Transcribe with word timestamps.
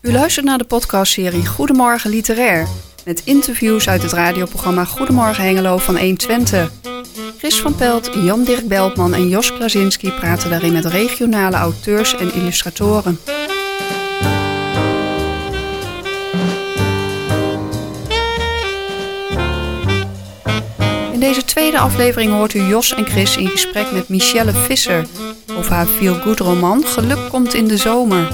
U 0.00 0.12
luistert 0.12 0.44
naar 0.46 0.58
de 0.58 0.64
podcastserie 0.64 1.46
Goedemorgen 1.46 2.10
Literair. 2.10 2.68
Met 3.04 3.22
interviews 3.24 3.88
uit 3.88 4.02
het 4.02 4.12
radioprogramma 4.12 4.84
Goedemorgen 4.84 5.44
Hengelo 5.44 5.78
van 5.78 5.98
120. 5.98 6.70
Chris 7.38 7.60
van 7.60 7.74
Pelt, 7.74 8.10
Jan-Dirk 8.14 8.68
Beltman 8.68 9.14
en 9.14 9.28
Jos 9.28 9.52
Klazinski 9.52 10.10
praten 10.10 10.50
daarin 10.50 10.72
met 10.72 10.84
regionale 10.84 11.56
auteurs 11.56 12.16
en 12.16 12.34
illustratoren. 12.34 13.18
Deze 21.26 21.44
tweede 21.44 21.78
aflevering 21.78 22.32
hoort 22.32 22.54
u 22.54 22.60
Jos 22.60 22.94
en 22.94 23.06
Chris 23.06 23.36
in 23.36 23.48
gesprek 23.48 23.92
met 23.92 24.08
Michelle 24.08 24.52
Visser 24.52 25.06
over 25.58 25.72
haar 25.72 25.86
feel-good 25.86 26.38
roman 26.38 26.84
Geluk 26.84 27.28
komt 27.28 27.54
in 27.54 27.68
de 27.68 27.76
zomer. 27.76 28.28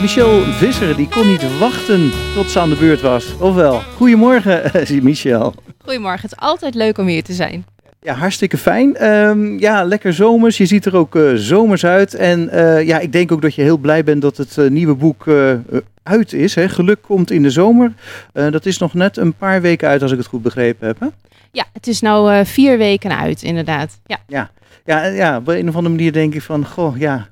Michel 0.00 0.42
Visser 0.42 0.96
die 0.96 1.08
kon 1.08 1.26
niet 1.26 1.58
wachten 1.58 2.10
tot 2.34 2.50
ze 2.50 2.60
aan 2.60 2.68
de 2.68 2.76
beurt 2.76 3.00
was. 3.00 3.36
Ofwel, 3.40 3.82
goedemorgen 3.96 4.62
Michel. 5.02 5.54
Goedemorgen, 5.78 6.20
het 6.22 6.32
is 6.32 6.46
altijd 6.46 6.74
leuk 6.74 6.98
om 6.98 7.06
hier 7.06 7.22
te 7.22 7.32
zijn. 7.32 7.64
Ja, 8.00 8.14
hartstikke 8.14 8.58
fijn. 8.58 8.96
Ehm, 8.96 9.58
ja, 9.58 9.84
lekker 9.84 10.12
zomers. 10.12 10.56
Je 10.56 10.66
ziet 10.66 10.84
er 10.84 10.96
ook 10.96 11.14
uh, 11.14 11.32
zomers 11.34 11.84
uit. 11.84 12.14
En 12.14 12.48
uh, 12.52 12.86
ja, 12.86 12.98
ik 12.98 13.12
denk 13.12 13.32
ook 13.32 13.42
dat 13.42 13.54
je 13.54 13.62
heel 13.62 13.78
blij 13.78 14.04
bent 14.04 14.22
dat 14.22 14.36
het 14.36 14.56
uh, 14.56 14.70
nieuwe 14.70 14.94
boek 14.94 15.24
uit 16.04 16.32
is. 16.32 16.54
Hè? 16.54 16.68
Geluk 16.68 17.02
komt 17.02 17.30
in 17.30 17.42
de 17.42 17.50
zomer. 17.50 17.92
dat 18.32 18.66
is 18.66 18.78
nog 18.78 18.94
net 18.94 19.16
een 19.16 19.34
paar 19.34 19.60
weken 19.60 19.88
uit, 19.88 20.02
als 20.02 20.12
ik 20.12 20.18
het 20.18 20.26
goed 20.26 20.42
begrepen 20.42 20.86
heb. 20.86 21.00
Hè? 21.00 21.06
Ja, 21.52 21.64
het 21.72 21.86
is 21.86 22.00
nou 22.00 22.46
vier 22.46 22.78
weken 22.78 23.18
uit, 23.18 23.42
inderdaad. 23.42 23.98
Ja. 24.06 24.18
Ja. 24.26 24.50
Ja, 24.84 25.04
ja, 25.04 25.36
op 25.36 25.48
een 25.48 25.68
of 25.68 25.76
andere 25.76 25.94
manier 25.94 26.12
denk 26.12 26.34
ik 26.34 26.42
van, 26.42 26.66
goh, 26.66 26.98
ja, 26.98 27.26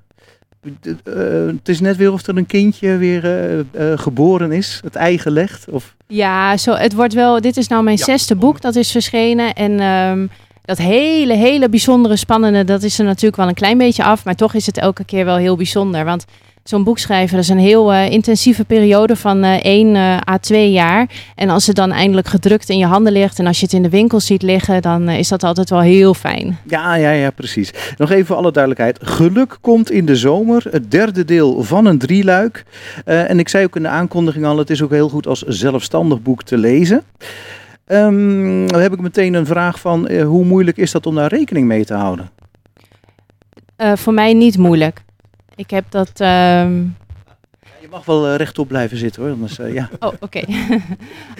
het 1.56 1.68
is 1.68 1.80
net 1.80 1.96
weer 1.96 2.12
of 2.12 2.26
er 2.26 2.36
een 2.36 2.46
kindje 2.46 2.96
weer 2.96 3.24
uh, 3.24 3.58
uh, 3.58 3.98
geboren 3.98 4.52
is, 4.52 4.80
het 4.84 4.94
ei 4.94 5.18
gelegd? 5.18 5.68
Of? 5.68 5.94
Ja, 6.06 6.56
zo, 6.56 6.74
het 6.74 6.94
wordt 6.94 7.14
wel. 7.14 7.40
Dit 7.40 7.56
is 7.56 7.68
nou 7.68 7.82
mijn 7.82 7.96
ja. 7.96 8.04
zesde 8.04 8.34
boek 8.34 8.60
dat 8.60 8.76
is 8.76 8.90
verschenen. 8.90 9.54
En 9.54 9.80
um, 9.80 10.30
dat 10.64 10.78
hele, 10.78 11.34
hele 11.34 11.68
bijzondere, 11.68 12.16
spannende, 12.16 12.64
dat 12.64 12.82
is 12.82 12.98
er 12.98 13.04
natuurlijk 13.04 13.36
wel 13.36 13.48
een 13.48 13.54
klein 13.54 13.78
beetje 13.78 14.04
af. 14.04 14.24
Maar 14.24 14.34
toch 14.34 14.54
is 14.54 14.66
het 14.66 14.78
elke 14.78 15.04
keer 15.04 15.24
wel 15.24 15.36
heel 15.36 15.56
bijzonder. 15.56 16.04
Want 16.04 16.24
zo'n 16.64 16.84
boek 16.84 16.98
schrijven, 16.98 17.36
dat 17.36 17.44
is 17.44 17.50
een 17.50 17.58
heel 17.58 17.92
uh, 17.92 18.10
intensieve 18.10 18.64
periode 18.64 19.16
van 19.16 19.44
uh, 19.44 19.64
1 19.64 19.94
uh, 19.94 20.16
à 20.28 20.38
2 20.38 20.70
jaar. 20.70 21.08
En 21.34 21.50
als 21.50 21.66
het 21.66 21.76
dan 21.76 21.92
eindelijk 21.92 22.26
gedrukt 22.26 22.68
in 22.68 22.78
je 22.78 22.86
handen 22.86 23.12
ligt 23.12 23.38
en 23.38 23.46
als 23.46 23.58
je 23.58 23.64
het 23.64 23.74
in 23.74 23.82
de 23.82 23.88
winkel 23.88 24.20
ziet 24.20 24.42
liggen, 24.42 24.82
dan 24.82 25.08
is 25.08 25.28
dat 25.28 25.42
altijd 25.42 25.70
wel 25.70 25.80
heel 25.80 26.14
fijn. 26.14 26.58
Ja, 26.66 26.94
ja, 26.94 27.10
ja, 27.10 27.30
precies. 27.30 27.72
Nog 27.96 28.10
even 28.10 28.26
voor 28.26 28.36
alle 28.36 28.52
duidelijkheid. 28.52 28.98
Geluk 29.02 29.58
komt 29.60 29.90
in 29.90 30.06
de 30.06 30.16
zomer, 30.16 30.64
het 30.70 30.90
derde 30.90 31.24
deel 31.24 31.62
van 31.62 31.86
een 31.86 31.98
drieluik. 31.98 32.64
En 33.04 33.38
ik 33.38 33.48
zei 33.48 33.64
ook 33.64 33.76
in 33.76 33.82
de 33.82 33.88
aankondiging 33.88 34.44
al, 34.44 34.58
het 34.58 34.70
is 34.70 34.82
ook 34.82 34.90
heel 34.90 35.08
goed 35.08 35.26
als 35.26 35.42
zelfstandig 35.42 36.22
boek 36.22 36.42
te 36.42 36.58
lezen. 36.58 37.02
Um, 37.86 38.66
dan 38.66 38.80
heb 38.80 38.92
ik 38.92 39.00
meteen 39.00 39.34
een 39.34 39.46
vraag 39.46 39.80
van, 39.80 40.12
hoe 40.12 40.44
moeilijk 40.44 40.76
is 40.76 40.90
dat 40.90 41.06
om 41.06 41.14
daar 41.14 41.28
rekening 41.28 41.66
mee 41.66 41.84
te 41.84 41.94
houden? 41.94 42.30
Voor 43.94 44.14
mij 44.14 44.34
niet 44.34 44.58
moeilijk. 44.58 45.02
Ik 45.56 45.70
heb 45.70 45.84
dat. 45.88 46.20
Um... 46.20 46.96
Je 47.80 47.88
mag 47.90 48.04
wel 48.04 48.28
uh, 48.28 48.36
rechtop 48.36 48.68
blijven 48.68 48.96
zitten 48.96 49.22
hoor. 49.22 49.32
Anders, 49.32 49.58
uh, 49.58 49.74
ja. 49.74 49.88
Oh, 49.98 50.12
oké. 50.20 50.40
Okay. 50.46 50.80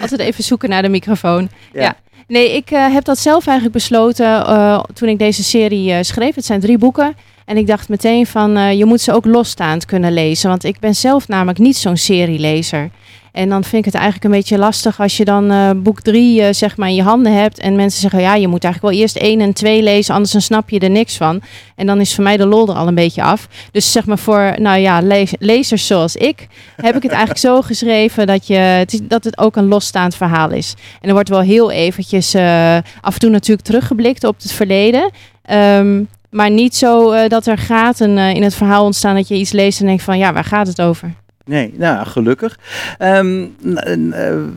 Altijd 0.01 0.19
even 0.19 0.43
zoeken 0.43 0.69
naar 0.69 0.81
de 0.81 0.89
microfoon. 0.89 1.49
Ja. 1.73 1.81
ja. 1.81 1.95
Nee, 2.27 2.55
ik 2.55 2.71
uh, 2.71 2.93
heb 2.93 3.03
dat 3.03 3.17
zelf 3.17 3.45
eigenlijk 3.45 3.77
besloten 3.77 4.45
toen 4.93 5.09
ik 5.09 5.19
deze 5.19 5.43
serie 5.43 6.03
schreef. 6.03 6.35
Het 6.35 6.45
zijn 6.45 6.59
drie 6.59 6.77
boeken. 6.77 7.15
En 7.45 7.57
ik 7.57 7.67
dacht 7.67 7.89
meteen 7.89 8.25
van, 8.25 8.77
je 8.77 8.85
moet 8.85 9.01
ze 9.01 9.13
ook 9.13 9.25
losstaand 9.25 9.85
kunnen 9.85 10.13
lezen. 10.13 10.49
Want 10.49 10.63
ik 10.63 10.79
ben 10.79 10.95
zelf 10.95 11.27
namelijk 11.27 11.59
niet 11.59 11.77
zo'n 11.77 11.97
serielezer. 11.97 12.89
En 13.33 13.49
dan 13.49 13.63
vind 13.63 13.85
ik 13.85 13.85
het 13.85 14.01
eigenlijk 14.01 14.23
een 14.23 14.39
beetje 14.39 14.57
lastig 14.57 14.99
als 14.99 15.17
je 15.17 15.25
dan 15.25 15.51
uh, 15.51 15.69
boek 15.75 16.01
drie 16.01 16.41
uh, 16.41 16.47
zeg 16.51 16.77
maar 16.77 16.89
in 16.89 16.95
je 16.95 17.03
handen 17.03 17.33
hebt. 17.33 17.59
En 17.59 17.75
mensen 17.75 18.01
zeggen, 18.01 18.21
ja, 18.21 18.35
je 18.35 18.47
moet 18.47 18.63
eigenlijk 18.63 18.93
wel 18.93 19.03
eerst 19.03 19.15
één 19.15 19.41
en 19.41 19.53
twee 19.53 19.83
lezen, 19.83 20.13
anders 20.13 20.31
dan 20.31 20.41
snap 20.41 20.69
je 20.69 20.79
er 20.79 20.89
niks 20.89 21.17
van. 21.17 21.41
En 21.75 21.85
dan 21.85 21.99
is 21.99 22.15
voor 22.15 22.23
mij 22.23 22.37
de 22.37 22.45
lol 22.45 22.67
er 22.67 22.75
al 22.75 22.87
een 22.87 22.95
beetje 22.95 23.23
af. 23.23 23.47
Dus 23.71 23.91
zeg 23.91 24.05
maar 24.05 24.17
voor, 24.17 24.53
nou 24.57 24.79
ja, 24.79 25.01
le 25.01 25.27
lezers 25.39 25.87
zoals 25.87 26.15
ik, 26.15 26.47
heb 26.75 26.95
ik 26.95 27.03
het 27.03 27.11
eigenlijk 27.11 27.39
zo 27.39 27.61
geschreven 27.61 28.27
dat, 28.27 28.47
je, 28.47 28.53
het 28.53 29.01
dat 29.03 29.23
het 29.23 29.37
ook 29.37 29.55
een 29.55 29.67
losstaand 29.67 30.15
verhaal 30.15 30.51
is. 30.51 30.73
En 31.01 31.07
er 31.07 31.13
wordt 31.13 31.29
wel 31.29 31.41
heel 31.41 31.71
eventjes 31.71 32.35
uh, 32.35 32.77
af 33.01 33.13
en 33.13 33.19
toe 33.19 33.29
natuurlijk 33.29 33.67
teruggeblikt 33.67 34.23
op 34.23 34.35
het 34.41 34.51
verleden. 34.51 35.11
Um, 35.51 36.07
maar 36.29 36.49
niet 36.49 36.75
zo 36.75 37.27
dat 37.27 37.47
er 37.47 37.57
gaten 37.57 38.17
in 38.17 38.43
het 38.43 38.55
verhaal 38.55 38.85
ontstaan 38.85 39.15
dat 39.15 39.27
je 39.27 39.35
iets 39.35 39.51
leest 39.51 39.79
en 39.79 39.85
denkt 39.85 40.03
van 40.03 40.17
ja, 40.17 40.33
waar 40.33 40.43
gaat 40.43 40.67
het 40.67 40.81
over? 40.81 41.13
Nee, 41.45 41.73
nou 41.77 42.05
gelukkig. 42.05 42.59
Um, 42.99 43.55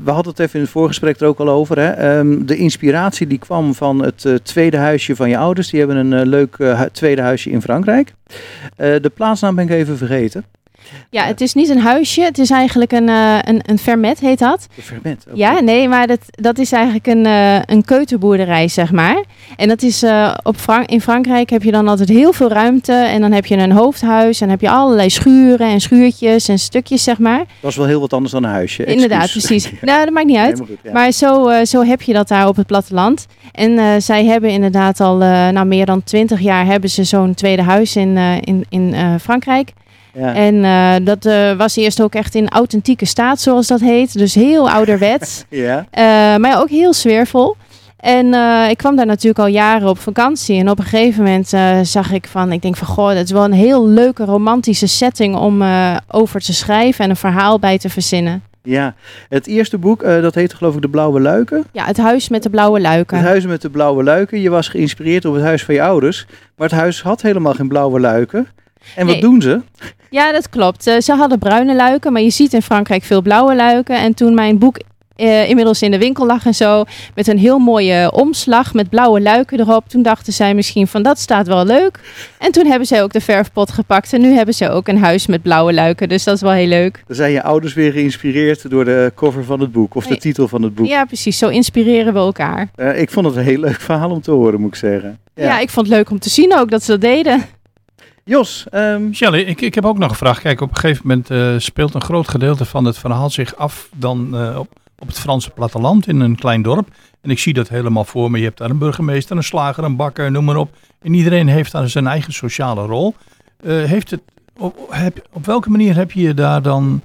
we 0.05 0.11
hadden 0.11 0.33
het 0.33 0.39
even 0.39 0.55
in 0.55 0.61
het 0.61 0.71
voorgesprek 0.71 1.21
er 1.21 1.27
ook 1.27 1.39
al 1.39 1.49
over. 1.49 1.79
Hè? 1.79 2.19
Um, 2.19 2.47
de 2.47 2.57
inspiratie 2.57 3.27
die 3.27 3.39
kwam 3.39 3.75
van 3.75 4.03
het 4.03 4.25
uh, 4.25 4.35
tweede 4.35 4.77
huisje 4.77 5.17
van 5.17 5.29
je 5.29 5.39
ouders. 5.39 5.71
Die 5.71 5.79
hebben 5.79 5.97
een 5.97 6.21
uh, 6.21 6.27
leuk 6.27 6.57
tweede 6.93 7.23
huisje 7.23 7.51
in 7.51 7.63
Frankrijk. 7.63 8.15
de 8.77 9.11
plaatsnaam 9.15 9.55
ben 9.55 9.65
ik 9.65 9.71
even 9.71 9.97
vergeten. 9.97 10.45
Ja, 11.11 11.25
het 11.25 11.41
is 11.41 11.55
niet 11.55 11.69
een 11.69 11.81
huisje. 11.81 12.23
Het 12.23 12.39
is 12.39 12.51
eigenlijk 12.51 12.93
een, 12.93 13.09
uh, 13.09 13.39
een, 13.43 13.61
een 13.67 13.79
fermet, 13.79 14.21
heet 14.21 14.39
dat. 14.39 14.67
Een 14.77 14.83
fermet? 14.83 15.25
Okay. 15.27 15.39
Ja, 15.39 15.61
nee, 15.61 15.89
maar 15.89 16.07
dat, 16.07 16.21
dat 16.31 16.59
is 16.59 16.73
eigenlijk 16.73 17.07
een, 17.07 17.25
uh, 17.25 17.59
een 17.65 17.85
keuterboerderij, 17.85 18.69
zeg 18.69 18.93
maar. 18.93 19.25
En 19.57 19.69
dat 19.69 19.83
is 19.83 20.03
uh, 20.03 20.35
op 20.43 20.57
Frank 20.57 20.89
in 20.89 21.01
Frankrijk 21.01 21.51
heb 21.51 21.63
je 21.63 21.71
dan 21.71 21.89
altijd 21.89 22.09
heel 22.09 22.33
veel 22.33 22.49
ruimte. 22.49 22.93
En 22.93 23.21
dan 23.21 23.33
heb 23.33 23.47
je 23.47 23.57
een 23.57 23.73
hoofdhuis 23.73 24.41
en 24.41 24.49
heb 24.49 24.61
je 24.61 24.71
allerlei 24.71 25.11
schuren 25.11 25.69
en 25.69 25.81
schuurtjes 25.81 26.49
en 26.49 26.59
stukjes, 26.59 27.03
zeg 27.03 27.19
maar. 27.19 27.45
Dat 27.61 27.71
is 27.71 27.77
wel 27.77 27.87
heel 27.87 28.01
wat 28.01 28.13
anders 28.13 28.33
dan 28.33 28.45
een 28.45 28.51
huisje. 28.51 28.85
Inderdaad, 28.85 29.31
precies. 29.31 29.71
nou, 29.81 30.05
dat 30.05 30.15
maakt 30.15 30.27
niet 30.27 30.37
uit. 30.37 30.59
Nee, 30.59 30.59
maar, 30.59 30.67
goed, 30.67 30.79
ja. 30.83 30.93
maar 30.93 31.13
zo, 31.13 31.65
zo 31.65 31.85
heb 31.85 32.03
je 32.03 32.13
dat 32.13 32.29
daar 32.29 32.49
op 32.49 32.57
het 32.57 32.67
platteland. 32.67 33.27
En 33.53 34.03
zij 34.03 34.25
hebben 34.25 34.51
inderdaad 34.51 35.01
al 35.01 35.17
nou, 35.17 35.67
meer 35.67 35.87
dan 35.87 36.05
twintig 36.05 36.41
jaar 36.41 36.67
hebben 36.67 36.91
ze 36.91 37.05
zo'n 37.05 37.35
tweede 37.35 37.63
huis 37.63 37.97
in, 37.97 38.17
in, 38.41 38.67
in 38.69 38.95
Frankrijk. 39.21 39.73
Ja. 40.17 40.35
En 40.35 40.55
uh, 40.55 41.07
dat 41.07 41.27
uh, 41.27 41.53
was 41.53 41.77
eerst 41.77 42.03
ook 42.03 42.15
echt 42.15 42.35
in 42.35 42.49
authentieke 42.49 43.05
staat, 43.05 43.41
zoals 43.41 43.67
dat 43.67 43.81
heet. 43.81 44.19
Dus 44.19 44.35
heel 44.35 44.71
ouderwets. 44.71 45.45
ja. 45.49 45.79
Uh, 45.79 46.41
maar 46.41 46.61
ook 46.61 46.69
heel 46.69 46.93
sfeervol. 46.93 47.57
En 47.97 48.35
ik 48.71 48.77
kwam 48.77 48.97
daar 48.97 49.07
natuurlijk 49.07 49.39
al 49.39 49.47
jaren 49.47 49.89
op 49.89 49.99
vakantie. 49.99 50.61
En 50.61 50.71
op 50.71 50.79
een 50.79 50.85
gegeven 50.85 51.25
moment 51.25 51.49
zag 51.89 52.13
ik 52.13 52.27
van, 52.27 52.53
ik 52.53 52.63
denk 52.63 52.77
van, 52.77 52.87
goh, 52.87 53.09
dat 53.09 53.25
is 53.25 53.31
wel 53.31 53.45
een 53.45 53.53
heel 53.53 53.89
leuke 53.89 54.25
romantische 54.25 54.87
setting 54.87 55.37
om 55.37 55.63
over 56.09 56.41
te 56.41 56.55
schrijven 56.55 57.05
en 57.05 57.11
een 57.11 57.17
verhaal 57.17 57.59
bij 57.59 57.79
te 57.79 57.89
verzinnen. 57.89 58.43
Ja, 58.67 58.95
het 59.29 59.47
eerste 59.47 59.79
boek, 59.79 60.03
uh, 60.03 60.23
dat 60.23 60.35
heette 60.35 60.57
geloof 60.57 60.75
ik 60.75 60.83
De 60.83 60.89
Blauwe 60.89 61.21
Luiken. 61.21 61.65
Ja, 61.73 61.85
Het 61.85 61.97
Huis 61.97 62.29
met 62.29 62.43
de 62.43 62.51
Blauwe 62.51 62.81
Luiken. 62.81 63.17
Het 63.17 63.27
Huis 63.27 63.47
met 63.47 63.63
de 63.63 63.71
Blauwe 63.71 64.03
Luiken. 64.03 64.41
Je 64.41 64.51
was 64.51 64.69
geïnspireerd 64.69 65.25
op 65.25 65.35
het 65.35 65.43
huis 65.43 65.65
van 65.65 65.75
je 65.75 65.83
ouders. 65.83 66.27
Maar 66.57 66.69
het 66.69 66.79
huis 66.79 67.03
had 67.03 67.23
helemaal 67.23 67.55
geen 67.55 67.69
blauwe 67.69 68.01
luiken. 68.01 68.47
En 68.97 69.07
wat 69.07 69.15
nee. 69.15 69.21
doen 69.21 69.43
ze? 69.43 69.61
Ja, 70.11 70.33
dat 70.33 70.49
klopt. 70.49 70.87
Uh, 70.87 70.99
ze 70.99 71.13
hadden 71.13 71.39
bruine 71.39 71.75
luiken, 71.75 72.13
maar 72.13 72.23
je 72.23 72.31
ziet 72.31 72.53
in 72.53 72.63
Frankrijk 72.63 73.03
veel 73.03 73.23
blauwe 73.23 73.55
luiken. 73.55 73.97
En 73.97 74.15
toen 74.15 74.35
mijn 74.35 74.59
boek 74.59 74.79
uh, 75.17 75.49
inmiddels 75.49 75.83
in 75.83 75.91
de 75.91 75.99
winkel 75.99 76.27
lag 76.27 76.47
en 76.47 76.55
zo, 76.55 76.85
met 77.15 77.27
een 77.27 77.39
heel 77.39 77.59
mooie 77.59 78.13
omslag 78.13 78.75
met 78.75 78.91
blauwe 78.91 79.21
luiken 79.21 79.61
erop, 79.61 79.89
toen 79.89 80.03
dachten 80.03 80.33
zij 80.33 80.55
misschien 80.55 80.87
van 80.87 81.03
dat 81.03 81.19
staat 81.19 81.47
wel 81.47 81.65
leuk. 81.65 82.01
En 82.39 82.53
toen 82.53 82.67
hebben 82.67 82.87
zij 82.87 83.03
ook 83.03 83.13
de 83.13 83.21
verfpot 83.21 83.71
gepakt 83.71 84.13
en 84.13 84.21
nu 84.21 84.33
hebben 84.33 84.55
ze 84.55 84.71
ook 84.71 84.89
een 84.89 84.99
huis 84.99 85.27
met 85.27 85.43
blauwe 85.43 85.73
luiken, 85.73 86.09
dus 86.09 86.25
dat 86.25 86.35
is 86.35 86.41
wel 86.41 86.51
heel 86.51 86.67
leuk. 86.67 87.03
Dan 87.07 87.17
zijn 87.17 87.33
je 87.33 87.43
ouders 87.43 87.75
weer 87.75 87.93
geïnspireerd 87.93 88.71
door 88.71 88.85
de 88.85 89.13
cover 89.15 89.45
van 89.45 89.61
het 89.61 89.73
boek 89.73 89.95
of 89.95 90.07
de 90.07 90.17
titel 90.17 90.49
van 90.49 90.63
het 90.63 90.75
boek. 90.75 90.87
Ja, 90.87 91.05
precies. 91.05 91.39
Zo 91.39 91.49
inspireren 91.49 92.13
we 92.13 92.19
elkaar. 92.19 92.69
Uh, 92.77 93.01
ik 93.01 93.11
vond 93.11 93.27
het 93.27 93.37
een 93.37 93.43
heel 93.43 93.61
leuk 93.61 93.81
verhaal 93.81 94.11
om 94.11 94.21
te 94.21 94.31
horen, 94.31 94.61
moet 94.61 94.71
ik 94.71 94.77
zeggen. 94.77 95.19
Ja. 95.35 95.45
ja, 95.45 95.59
ik 95.59 95.71
vond 95.71 95.87
het 95.87 95.97
leuk 95.97 96.11
om 96.11 96.19
te 96.19 96.31
zien 96.31 96.59
ook 96.59 96.71
dat 96.71 96.83
ze 96.83 96.91
dat 96.91 97.01
deden. 97.01 97.45
Jos. 98.29 98.67
Um... 98.73 99.15
Shelley, 99.15 99.43
ik, 99.43 99.61
ik 99.61 99.75
heb 99.75 99.85
ook 99.85 99.99
nog 99.99 100.11
een 100.11 100.17
vraag. 100.17 100.41
Kijk, 100.41 100.61
op 100.61 100.69
een 100.69 100.77
gegeven 100.77 101.03
moment 101.07 101.31
uh, 101.31 101.55
speelt 101.59 101.95
een 101.95 102.03
groot 102.03 102.29
gedeelte 102.29 102.65
van 102.65 102.85
het 102.85 102.99
verhaal 102.99 103.31
zich 103.31 103.57
af 103.57 103.89
dan 103.95 104.31
uh, 104.35 104.59
op, 104.99 105.07
het 105.07 105.19
Franse 105.19 105.51
platteland 105.51 106.09
in 106.09 106.21
een 106.21 106.37
klein 106.37 106.63
dorp. 106.63 106.89
En 107.21 107.31
ik 107.31 107.39
zie 107.39 107.53
dat 107.53 107.69
helemaal 107.69 108.05
voor 108.05 108.31
me. 108.31 108.39
Je 108.39 108.45
hebt 108.45 108.59
daar 108.59 108.71
een 108.71 108.79
burgemeester, 108.79 109.37
een 109.37 109.43
slager, 109.43 109.85
een 109.85 109.97
bakker, 109.97 110.31
noem 110.31 110.45
maar 110.45 110.57
op. 110.57 110.77
En 111.03 111.15
iedereen 111.15 111.49
heeft 111.49 111.73
daar 111.73 111.89
zijn 111.89 112.07
eigen 112.07 112.33
sociale 112.33 112.87
rol. 112.87 113.15
Uh, 113.65 113.85
heeft 113.85 114.11
het, 114.11 114.21
op, 114.57 114.87
heb, 114.91 115.27
op 115.33 115.47
welke 115.47 115.71
manier 115.71 115.95
heb 115.95 116.13
je 116.13 116.21
je 116.21 116.35
daar 116.35 116.63
dan 116.63 117.03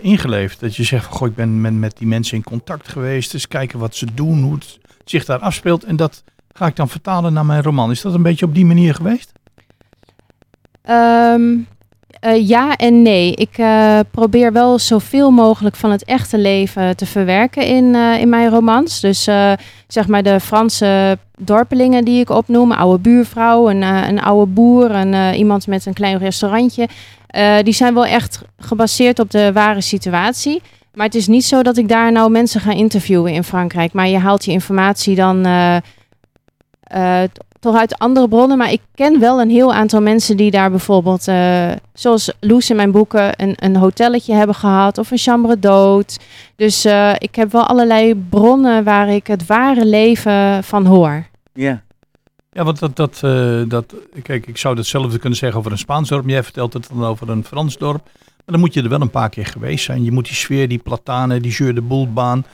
ingeleefd? 0.00 0.60
Dat 0.60 0.76
je 0.76 0.82
zegt 0.82 1.06
goh, 1.06 1.28
ik 1.28 1.34
ben 1.34 1.60
met, 1.60 1.74
met 1.74 1.96
die 1.98 2.06
mensen 2.06 2.36
in 2.36 2.44
contact 2.44 2.88
geweest. 2.88 3.30
Dus 3.30 3.48
kijken 3.48 3.78
wat 3.78 3.94
ze 3.94 4.06
doen, 4.14 4.42
hoe 4.42 4.54
het 4.54 4.78
zich 5.04 5.24
daar 5.24 5.38
afspeelt. 5.38 5.84
En 5.84 5.96
dat 5.96 6.24
ga 6.52 6.66
ik 6.66 6.76
dan 6.76 6.88
vertalen 6.88 7.32
naar 7.32 7.46
mijn 7.46 7.62
roman. 7.62 7.90
Is 7.90 8.00
dat 8.00 8.14
een 8.14 8.22
beetje 8.22 8.46
op 8.46 8.54
die 8.54 8.66
manier 8.66 8.94
geweest? 8.94 9.32
Um, 10.90 11.66
Uh, 12.24 12.48
ja 12.48 12.76
en 12.76 13.02
nee. 13.02 13.34
Ik 13.34 13.58
uh, 13.58 13.98
probeer 14.10 14.52
wel 14.52 14.78
zoveel 14.78 15.30
mogelijk 15.30 15.76
van 15.76 15.90
het 15.90 16.04
echte 16.04 16.38
leven 16.38 16.96
te 16.96 17.06
verwerken 17.06 17.66
in, 17.66 17.84
uh, 17.84 18.20
in 18.20 18.28
mijn 18.28 18.48
romans. 18.48 19.00
Dus 19.00 19.22
zeg 19.86 20.06
maar 20.06 20.22
de 20.22 20.40
Franse 20.40 21.18
dorpelingen 21.38 22.04
die 22.04 22.20
ik 22.20 22.30
opnoem, 22.30 22.72
oude 22.72 22.98
buurvrouw, 22.98 23.70
een, 23.70 23.82
een 23.82 24.20
oude 24.20 24.52
boer, 24.52 24.90
een, 24.90 25.34
iemand 25.34 25.66
met 25.66 25.86
een 25.86 25.92
klein 25.92 26.18
restaurantje. 26.18 26.88
die 27.62 27.74
zijn 27.74 27.94
wel 27.94 28.06
echt 28.06 28.42
gebaseerd 28.58 29.18
op 29.18 29.30
de 29.30 29.52
ware 29.52 29.80
situatie. 29.80 30.62
Maar 30.94 31.06
het 31.06 31.14
is 31.14 31.26
niet 31.26 31.44
zo 31.44 31.62
dat 31.62 31.76
ik 31.76 31.88
daar 31.88 32.12
nou 32.12 32.30
mensen 32.30 32.60
ga 32.60 32.72
interviewen 32.72 33.32
in 33.32 33.44
Frankrijk. 33.44 33.92
Maar 33.92 34.08
je 34.08 34.18
haalt 34.18 34.44
je 34.44 34.52
informatie 34.52 35.14
dan 35.14 35.46
toch 37.62 37.76
uit 37.76 37.98
andere 37.98 38.28
bronnen. 38.28 38.58
Maar 38.58 38.72
ik 38.72 38.80
ken 38.94 39.20
wel 39.20 39.40
een 39.40 39.50
heel 39.50 39.74
aantal 39.74 40.00
mensen 40.00 40.36
die 40.36 40.50
daar 40.50 40.70
bijvoorbeeld, 40.70 41.28
uh, 41.28 41.70
zoals 41.94 42.32
Loes 42.40 42.70
in 42.70 42.76
mijn 42.76 42.90
boeken, 42.90 43.42
een, 43.42 43.54
een 43.56 43.76
hotelletje 43.76 44.34
hebben 44.34 44.54
gehad 44.54 44.98
of 44.98 45.10
een 45.10 45.18
chambre 45.18 45.58
dood. 45.58 46.18
Dus 46.56 46.86
uh, 46.86 47.12
ik 47.18 47.34
heb 47.34 47.52
wel 47.52 47.66
allerlei 47.66 48.14
bronnen 48.14 48.84
waar 48.84 49.08
ik 49.08 49.26
het 49.26 49.46
ware 49.46 49.86
leven 49.86 50.64
van 50.64 50.86
hoor. 50.86 51.26
Ja. 51.52 51.82
Ja, 52.52 52.64
want 52.64 52.78
dat, 52.78 52.96
dat, 52.96 53.20
uh, 53.24 53.62
dat, 53.68 53.94
kijk, 54.22 54.46
ik 54.46 54.58
zou 54.58 54.76
hetzelfde 54.76 55.18
kunnen 55.18 55.38
zeggen 55.38 55.58
over 55.58 55.72
een 55.72 55.78
Spaans 55.78 56.08
dorp. 56.08 56.28
Jij 56.28 56.42
vertelt 56.42 56.72
het 56.72 56.88
dan 56.92 57.04
over 57.04 57.28
een 57.30 57.44
Frans 57.44 57.78
dorp. 57.78 58.02
Maar 58.04 58.44
dan 58.46 58.60
moet 58.60 58.74
je 58.74 58.82
er 58.82 58.88
wel 58.88 59.00
een 59.00 59.10
paar 59.10 59.28
keer 59.28 59.46
geweest 59.46 59.84
zijn. 59.84 60.04
Je 60.04 60.12
moet 60.12 60.26
die 60.26 60.34
sfeer, 60.34 60.68
die 60.68 60.78
platanen, 60.78 61.42
die 61.42 61.52
Jeu 61.52 61.72
de 61.72 61.80
Boelbaan, 61.80 62.44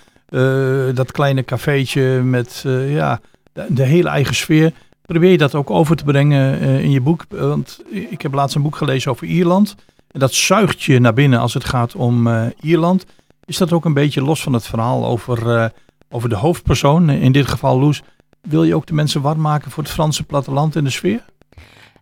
dat 0.95 1.13
kleine 1.13 1.45
cafeetje 1.45 2.03
met 2.23 2.65
ja, 2.89 3.21
de, 3.53 3.67
de 3.69 3.83
hele 3.83 4.09
eigen 4.09 4.35
sfeer 4.35 4.73
probeer 5.13 5.31
je 5.31 5.39
dat 5.39 5.55
ook 5.55 5.71
over 5.71 5.97
te 5.97 6.05
brengen 6.05 6.63
uh, 6.63 6.81
in 6.81 6.91
je 6.91 7.01
boek. 7.01 7.25
Want 7.29 7.83
ik 7.91 8.23
heb 8.23 8.35
laatst 8.35 8.57
een 8.57 8.63
boek 8.63 8.77
gelezen 8.77 9.11
over 9.11 9.27
Ierland. 9.27 9.75
En 10.11 10.21
dat 10.21 10.33
zuigt 10.33 10.83
je 10.83 11.01
naar 11.01 11.13
binnen 11.13 11.39
als 11.41 11.55
het 11.55 11.65
gaat 11.65 11.95
om 11.95 12.27
uh, 12.27 12.47
Ierland. 12.61 13.07
Is 13.45 13.57
dat 13.57 13.73
ook 13.73 13.85
een 13.85 13.95
beetje 13.95 14.23
los 14.23 14.43
van 14.43 14.53
het 14.53 14.67
verhaal 14.67 15.07
over, 15.07 15.73
over 16.11 16.29
de 16.29 16.37
hoofdpersoon, 16.37 17.11
in 17.11 17.33
dit 17.33 17.47
geval 17.47 17.79
Loes? 17.79 18.03
Wil 18.41 18.65
je 18.65 18.75
ook 18.75 18.87
de 18.87 18.95
mensen 18.95 19.21
warm 19.21 19.41
maken 19.41 19.71
voor 19.71 19.83
het 19.83 19.93
Franse 19.93 20.23
platteland 20.25 20.77
en 20.77 20.85
de 20.85 20.91
sfeer? 20.91 21.25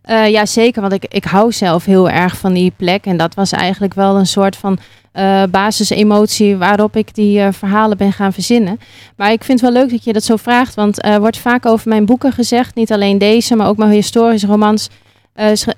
Uh, 0.09 0.29
ja, 0.29 0.45
zeker. 0.45 0.81
Want 0.81 0.93
ik, 0.93 1.05
ik 1.09 1.23
hou 1.23 1.51
zelf 1.51 1.85
heel 1.85 2.09
erg 2.09 2.37
van 2.37 2.53
die 2.53 2.73
plek. 2.75 3.05
En 3.05 3.17
dat 3.17 3.35
was 3.35 3.51
eigenlijk 3.51 3.93
wel 3.93 4.15
een 4.15 4.27
soort 4.27 4.55
van 4.55 4.77
uh, 5.13 5.43
basisemotie 5.51 6.57
waarop 6.57 6.95
ik 6.95 7.15
die 7.15 7.39
uh, 7.39 7.47
verhalen 7.51 7.97
ben 7.97 8.13
gaan 8.13 8.33
verzinnen. 8.33 8.79
Maar 9.15 9.31
ik 9.31 9.43
vind 9.43 9.61
het 9.61 9.73
wel 9.73 9.81
leuk 9.81 9.91
dat 9.91 10.03
je 10.03 10.13
dat 10.13 10.23
zo 10.23 10.35
vraagt. 10.35 10.75
Want 10.75 11.05
er 11.05 11.19
wordt 11.19 11.37
vaak 11.37 11.65
over 11.65 11.89
mijn 11.89 12.05
boeken 12.05 12.31
gezegd. 12.31 12.75
Niet 12.75 12.91
alleen 12.91 13.17
deze, 13.17 13.55
maar 13.55 13.67
ook 13.67 13.77
mijn 13.77 13.91
historische 13.91 14.47
romans. 14.47 14.89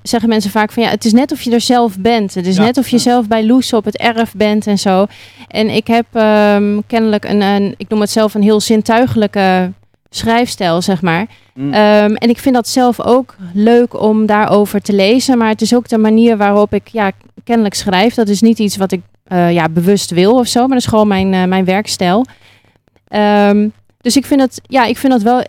zeggen 0.02 0.28
mensen 0.28 0.50
vaak 0.50 0.72
van 0.72 0.82
ja, 0.82 0.88
het 0.88 1.04
is 1.04 1.12
net 1.12 1.32
of 1.32 1.42
je 1.42 1.50
er 1.50 1.60
zelf 1.60 1.98
bent. 1.98 2.34
Het 2.34 2.46
is 2.46 2.56
ja, 2.56 2.62
net 2.62 2.78
of 2.78 2.88
je 2.88 2.96
ja. 2.96 3.02
zelf 3.02 3.28
bij 3.28 3.46
Loes 3.46 3.72
op 3.72 3.84
het 3.84 3.96
erf 3.96 4.34
bent 4.34 4.66
en 4.66 4.78
zo. 4.78 5.06
En 5.48 5.68
ik 5.68 5.86
heb 5.86 6.06
um, 6.12 6.82
kennelijk 6.86 7.24
een, 7.24 7.40
een, 7.40 7.74
ik 7.76 7.88
noem 7.88 8.00
het 8.00 8.10
zelf 8.10 8.34
een 8.34 8.42
heel 8.42 8.60
zintuigelijke 8.60 9.72
schrijfstijl, 10.10 10.82
zeg 10.82 11.02
maar. 11.02 11.26
Mm. 11.54 11.66
Um, 11.66 12.14
en 12.14 12.28
ik 12.28 12.38
vind 12.38 12.54
dat 12.54 12.68
zelf 12.68 13.00
ook 13.00 13.36
leuk 13.52 14.00
om 14.00 14.26
daarover 14.26 14.80
te 14.80 14.92
lezen. 14.92 15.38
Maar 15.38 15.48
het 15.48 15.62
is 15.62 15.74
ook 15.74 15.88
de 15.88 15.98
manier 15.98 16.36
waarop 16.36 16.74
ik 16.74 16.88
ja, 16.88 17.10
kennelijk 17.44 17.74
schrijf. 17.74 18.14
Dat 18.14 18.28
is 18.28 18.40
niet 18.40 18.58
iets 18.58 18.76
wat 18.76 18.92
ik 18.92 19.00
uh, 19.32 19.52
ja, 19.52 19.68
bewust 19.68 20.10
wil 20.10 20.32
of 20.34 20.46
zo. 20.46 20.60
Maar 20.60 20.68
dat 20.68 20.78
is 20.78 20.86
gewoon 20.86 21.08
mijn, 21.08 21.32
uh, 21.32 21.44
mijn 21.44 21.64
werkstijl. 21.64 22.26
Um, 23.14 23.72
dus 24.00 24.16
ik 24.16 24.26
vind 24.26 24.40
het, 24.40 24.60
ja, 24.62 24.84
ik 24.84 24.98
vind 24.98 25.12
dat 25.12 25.22
wel. 25.22 25.44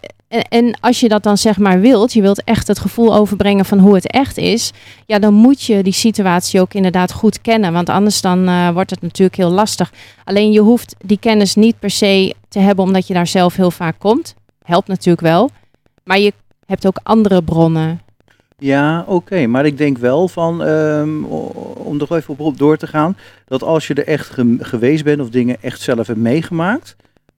En, 0.50 0.78
als 0.80 1.00
je 1.00 1.10
dat 1.10 1.24
dan 1.24 1.38
zeg 1.38 1.57
maar 1.57 1.80
wilt, 1.80 2.14
je 2.14 2.22
wilt 2.22 2.44
echt 2.44 2.68
het 2.68 2.80
gevoel 2.80 3.16
overbrengen 3.16 3.66
van 3.66 3.80
hoe 3.80 3.96
het 3.96 4.07
echt 4.07 4.38
is, 4.38 4.72
ja, 5.06 5.19
dan 5.19 5.34
moet 5.34 5.64
je 5.64 5.84
die 5.84 5.94
situatie 5.94 6.62
ook 6.62 6.74
inderdaad 6.74 7.12
goed 7.12 7.42
kennen. 7.42 7.74
Want 7.74 7.90
anders 7.90 8.22
dan 8.22 8.50
uh, 8.50 8.69
wordt 8.69 8.90
het 8.90 9.02
natuurlijk 9.02 9.38
heel 9.38 9.50
lastig. 9.50 9.92
Alleen 10.24 10.52
je 10.52 10.60
hoeft 10.60 10.96
die 11.06 11.19
kennis 11.19 11.56
niet 11.56 11.80
per 11.80 11.90
se 11.90 12.36
te 12.50 12.60
hebben 12.60 12.86
omdat 12.86 13.07
je 13.07 13.14
daar 13.14 13.28
zelf 13.28 13.56
heel 13.56 13.72
vaak 13.72 13.96
komt 14.00 14.36
helpt 14.71 14.88
natuurlijk 14.88 15.27
wel. 15.27 15.50
Maar 16.03 16.19
je 16.19 16.33
hebt 16.65 16.88
ook 16.88 17.00
andere 17.03 17.44
bronnen. 17.44 18.01
Ja, 18.57 19.03
oké. 19.07 19.47
Maar 19.47 19.65
ik 19.65 19.77
denk 19.77 19.97
wel 19.97 20.27
van, 20.27 20.62
um, 20.62 21.25
om 21.75 22.00
er 22.00 22.15
even 22.15 22.38
op 22.38 22.57
door 22.57 22.77
te 22.77 22.88
gaan, 22.88 23.18
dat 23.45 23.63
als 23.63 23.88
je 23.88 23.94
er 23.94 24.07
echt 24.07 24.29
ge 24.29 24.57
geweest 24.59 25.03
bent 25.03 25.21
of 25.21 25.29
dingen 25.29 25.57
echt 25.62 25.81
zelf 25.81 26.07
hebt 26.07 26.19
meegemaakt, 26.19 26.95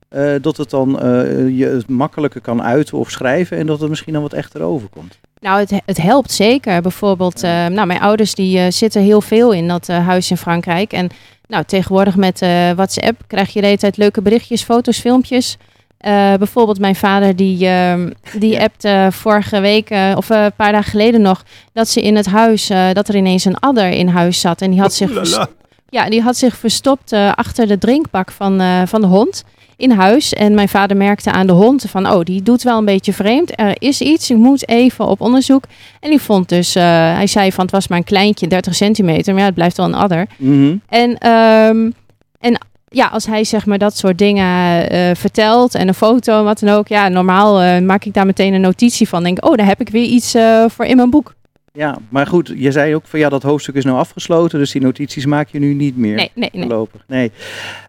uh, 0.10 0.34
dat 0.42 0.58
het 0.58 0.70
dan 0.70 0.90
uh, 0.90 1.58
je 1.58 1.66
het 1.66 1.90
makkelijker 1.90 2.42
kan 2.42 2.64
uiten 2.64 2.98
of 2.98 3.10
schrijven 3.10 3.58
en 3.58 3.66
dat 3.66 3.80
het 3.80 3.90
misschien 3.90 4.14
dan 4.14 4.22
wat 4.22 4.34
echter 4.34 4.62
overkomt. 4.62 5.20
Nou, 5.40 5.60
het, 5.60 5.82
het 5.86 5.98
helpt 5.98 6.32
zeker. 6.32 6.82
Bijvoorbeeld, 6.82 7.44
uh, 7.44 7.50
nou, 7.68 7.88
mijn 7.88 8.02
ouders 8.02 8.36
die 8.36 8.72
zitten 8.72 9.02
heel 9.02 9.22
veel 9.22 9.52
in 9.52 9.68
dat 9.68 9.88
huis 9.88 10.30
in 10.30 10.38
Frankrijk. 10.38 10.94
En 10.94 11.10
nou, 11.48 11.64
tegenwoordig 11.64 12.16
met 12.16 12.40
WhatsApp 12.76 13.22
krijg 13.28 13.54
je 13.54 13.60
de 13.60 13.66
hele 13.66 13.78
tijd 13.78 13.98
leuke 13.98 14.22
berichtjes, 14.22 14.64
foto's, 14.64 15.00
filmpjes. 15.00 15.58
Uh, 16.06 16.34
bijvoorbeeld 16.34 16.80
mijn 16.80 16.96
vader 16.96 17.36
die, 17.36 17.66
uh, 17.66 17.94
die 18.38 18.62
appte 18.62 19.08
vorige 19.12 19.60
week 19.60 19.92
uh, 19.92 20.14
of 20.16 20.30
een 20.30 20.54
paar 20.56 20.72
dagen 20.72 20.92
geleden 20.92 21.22
nog 21.22 21.44
dat 21.74 21.90
ze 21.90 22.02
in 22.02 22.16
het 22.16 22.26
huis 22.26 22.68
dat 22.94 23.08
er 23.08 23.16
ineens 23.16 23.46
een 23.46 23.60
adder 23.60 23.90
in 23.90 24.08
huis 24.08 24.40
zat 24.40 24.62
en 24.62 24.72
die 24.72 24.80
had 24.80 24.94
zich 24.94 25.48
ja 25.90 26.10
die 26.10 26.22
had 26.22 26.38
zich 26.38 26.58
verstopt 26.58 27.14
achter 27.14 27.68
de 27.68 27.78
drinkbak 27.78 28.32
van, 28.32 28.62
van 28.88 29.02
de 29.02 29.08
hond 29.08 29.44
in 29.78 29.92
huis. 29.92 30.34
En 30.34 30.54
mijn 30.54 30.70
vader 30.70 30.98
merkte 30.98 31.32
aan 31.32 31.48
de 31.48 31.54
hond 31.54 31.86
van 31.90 32.10
oh 32.10 32.24
die 32.24 32.42
doet 32.42 32.64
wel 32.64 32.78
een 32.78 32.86
beetje 32.86 33.14
vreemd. 33.14 33.60
Er 33.60 33.76
is 33.78 34.02
iets 34.02 34.30
ik 34.30 34.38
moet 34.38 34.68
even 34.68 35.06
op 35.06 35.22
onderzoek. 35.22 35.64
En 36.00 36.10
die 36.10 36.22
vond 36.22 36.50
dus 36.50 36.74
hij 36.74 37.28
zei 37.28 37.52
van 37.52 37.64
het 37.64 37.74
was 37.74 37.88
maar 37.88 37.98
een 37.98 38.04
kleintje 38.04 38.48
30 38.48 38.76
centimeter 38.76 39.34
maar 39.34 39.42
ja, 39.42 39.48
het 39.48 39.56
blijft 39.56 39.78
wel 39.78 39.86
een 39.86 39.96
adder. 39.96 40.28
Mm 40.38 40.52
-hmm. 40.52 40.82
en 40.90 41.30
um, 41.30 41.94
en 42.40 42.58
ja, 42.94 43.08
als 43.08 43.26
hij 43.26 43.44
zeg 43.44 43.66
maar 43.66 43.78
dat 43.78 43.98
soort 43.98 44.18
dingen 44.18 44.94
uh, 44.94 45.16
vertelt 45.16 45.76
en 45.76 45.88
een 45.88 45.94
foto 45.94 46.38
en 46.38 46.44
wat 46.44 46.60
dan 46.60 46.76
ook. 46.76 46.88
Ja, 46.88 47.08
normaal 47.08 47.64
uh, 47.64 47.80
maak 47.80 48.06
ik 48.06 48.14
daar 48.14 48.26
meteen 48.26 48.54
een 48.54 48.62
notitie 48.62 49.10
van. 49.10 49.24
Denk, 49.24 49.46
oh, 49.46 49.56
daar 49.56 49.68
heb 49.68 49.82
ik 49.82 49.90
weer 49.90 50.06
iets 50.06 50.36
uh, 50.36 50.66
voor 50.68 50.86
in 50.86 50.96
mijn 50.96 51.10
boek. 51.10 51.34
Ja, 51.78 51.98
maar 52.10 52.28
goed, 52.28 52.54
je 52.56 52.72
zei 52.72 52.96
ook 52.96 53.06
van 53.06 53.20
ja, 53.20 53.30
dat 53.30 53.44
hoofdstuk 53.44 53.76
is 53.76 53.84
nou 53.84 53.98
afgesloten, 53.98 54.60
dus 54.60 54.72
die 54.72 54.82
notities 54.82 55.26
maak 55.26 55.48
je 55.50 55.60
nu 55.60 55.74
niet 55.74 55.98
meer. 55.98 56.16
Nee, 56.16 56.32
nee, 56.36 56.50
nee. 56.54 56.62
Voorlopig. 56.62 57.02
Nee. 57.08 57.32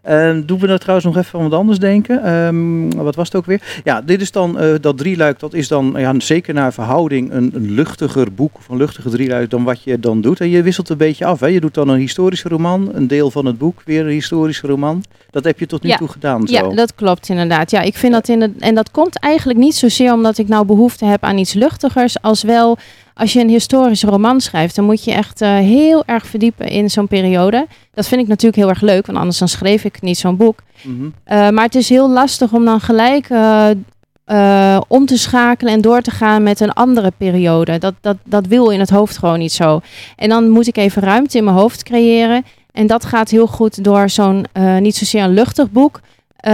Uh, 0.09 0.37
doen 0.45 0.59
we 0.59 0.67
nou 0.67 0.79
trouwens 0.79 1.05
nog 1.05 1.17
even 1.17 1.39
aan 1.39 1.49
wat 1.49 1.59
anders 1.59 1.79
denken? 1.79 2.33
Um, 2.33 2.95
wat 2.95 3.15
was 3.15 3.27
het 3.27 3.35
ook 3.35 3.45
weer? 3.45 3.61
Ja, 3.83 4.01
dit 4.01 4.21
is 4.21 4.31
dan 4.31 4.63
uh, 4.63 4.75
dat 4.81 4.97
drieluik, 4.97 5.39
dat 5.39 5.53
is 5.53 5.67
dan 5.67 5.93
ja, 5.97 6.13
zeker 6.17 6.53
naar 6.53 6.73
verhouding 6.73 7.31
een, 7.31 7.51
een 7.53 7.71
luchtiger 7.71 8.33
boek 8.33 8.55
of 8.57 8.69
een 8.69 8.77
luchtiger 8.77 9.11
drieluik 9.11 9.49
dan 9.49 9.63
wat 9.63 9.83
je 9.83 9.99
dan 9.99 10.21
doet. 10.21 10.39
En 10.39 10.49
je 10.49 10.61
wisselt 10.61 10.89
een 10.89 10.97
beetje 10.97 11.25
af. 11.25 11.39
Hè? 11.39 11.47
Je 11.47 11.59
doet 11.59 11.73
dan 11.73 11.89
een 11.89 11.99
historische 11.99 12.49
roman, 12.49 12.89
een 12.93 13.07
deel 13.07 13.31
van 13.31 13.45
het 13.45 13.57
boek, 13.57 13.81
weer 13.85 14.01
een 14.01 14.11
historische 14.11 14.67
roman. 14.67 15.03
Dat 15.29 15.43
heb 15.43 15.59
je 15.59 15.65
tot 15.65 15.83
nu 15.83 15.89
ja. 15.89 15.97
toe 15.97 16.07
gedaan. 16.07 16.47
Zo. 16.47 16.53
Ja, 16.53 16.75
dat 16.75 16.95
klopt 16.95 17.29
inderdaad. 17.29 17.71
Ja, 17.71 17.81
ik 17.81 17.95
vind 17.95 18.13
dat 18.13 18.27
in 18.27 18.41
het, 18.41 18.51
en 18.59 18.75
dat 18.75 18.91
komt 18.91 19.19
eigenlijk 19.19 19.59
niet 19.59 19.75
zozeer 19.75 20.13
omdat 20.13 20.37
ik 20.37 20.47
nou 20.47 20.65
behoefte 20.65 21.05
heb 21.05 21.23
aan 21.23 21.37
iets 21.37 21.53
luchtigers, 21.53 22.21
als 22.21 22.43
wel 22.43 22.77
als 23.15 23.33
je 23.33 23.39
een 23.39 23.49
historische 23.49 24.07
roman 24.07 24.41
schrijft, 24.41 24.75
dan 24.75 24.85
moet 24.85 25.03
je 25.03 25.11
echt 25.11 25.41
uh, 25.41 25.57
heel 25.57 26.03
erg 26.05 26.25
verdiepen 26.25 26.67
in 26.67 26.89
zo'n 26.89 27.07
periode. 27.07 27.67
Dat 27.93 28.07
vind 28.07 28.21
ik 28.21 28.27
natuurlijk 28.27 28.55
heel 28.55 28.69
erg 28.69 28.81
leuk, 28.81 29.05
want 29.05 29.17
anders 29.17 29.37
dan 29.37 29.47
schreef 29.47 29.83
ik 29.83 30.01
niet 30.01 30.17
zo'n 30.17 30.37
boek. 30.37 30.59
Mm 30.81 30.97
-hmm. 30.97 31.05
uh, 31.05 31.49
maar 31.49 31.63
het 31.63 31.75
is 31.75 31.89
heel 31.89 32.09
lastig 32.09 32.53
om 32.53 32.65
dan 32.65 32.79
gelijk 32.79 33.29
uh, 33.29 34.79
om 34.87 35.05
te 35.05 35.17
schakelen 35.17 35.73
en 35.73 35.81
door 35.81 36.01
te 36.01 36.11
gaan 36.11 36.43
met 36.43 36.59
een 36.59 36.73
andere 36.73 37.11
periode. 37.17 37.77
Dat, 37.77 37.93
dat, 38.01 38.17
dat 38.23 38.47
wil 38.47 38.69
in 38.69 38.79
het 38.79 38.89
hoofd 38.89 39.17
gewoon 39.17 39.39
niet 39.39 39.53
zo. 39.53 39.81
En 40.15 40.29
dan 40.29 40.49
moet 40.49 40.67
ik 40.67 40.77
even 40.77 41.01
ruimte 41.01 41.37
in 41.37 41.43
mijn 41.43 41.55
hoofd 41.55 41.83
creëren. 41.83 42.45
En 42.71 42.87
dat 42.87 43.05
gaat 43.05 43.29
heel 43.29 43.47
goed 43.47 43.83
door 43.83 44.09
zo'n, 44.09 44.45
niet 44.79 44.95
zozeer 44.95 45.23
een 45.23 45.33
luchtig 45.33 45.71
boek, 45.71 45.99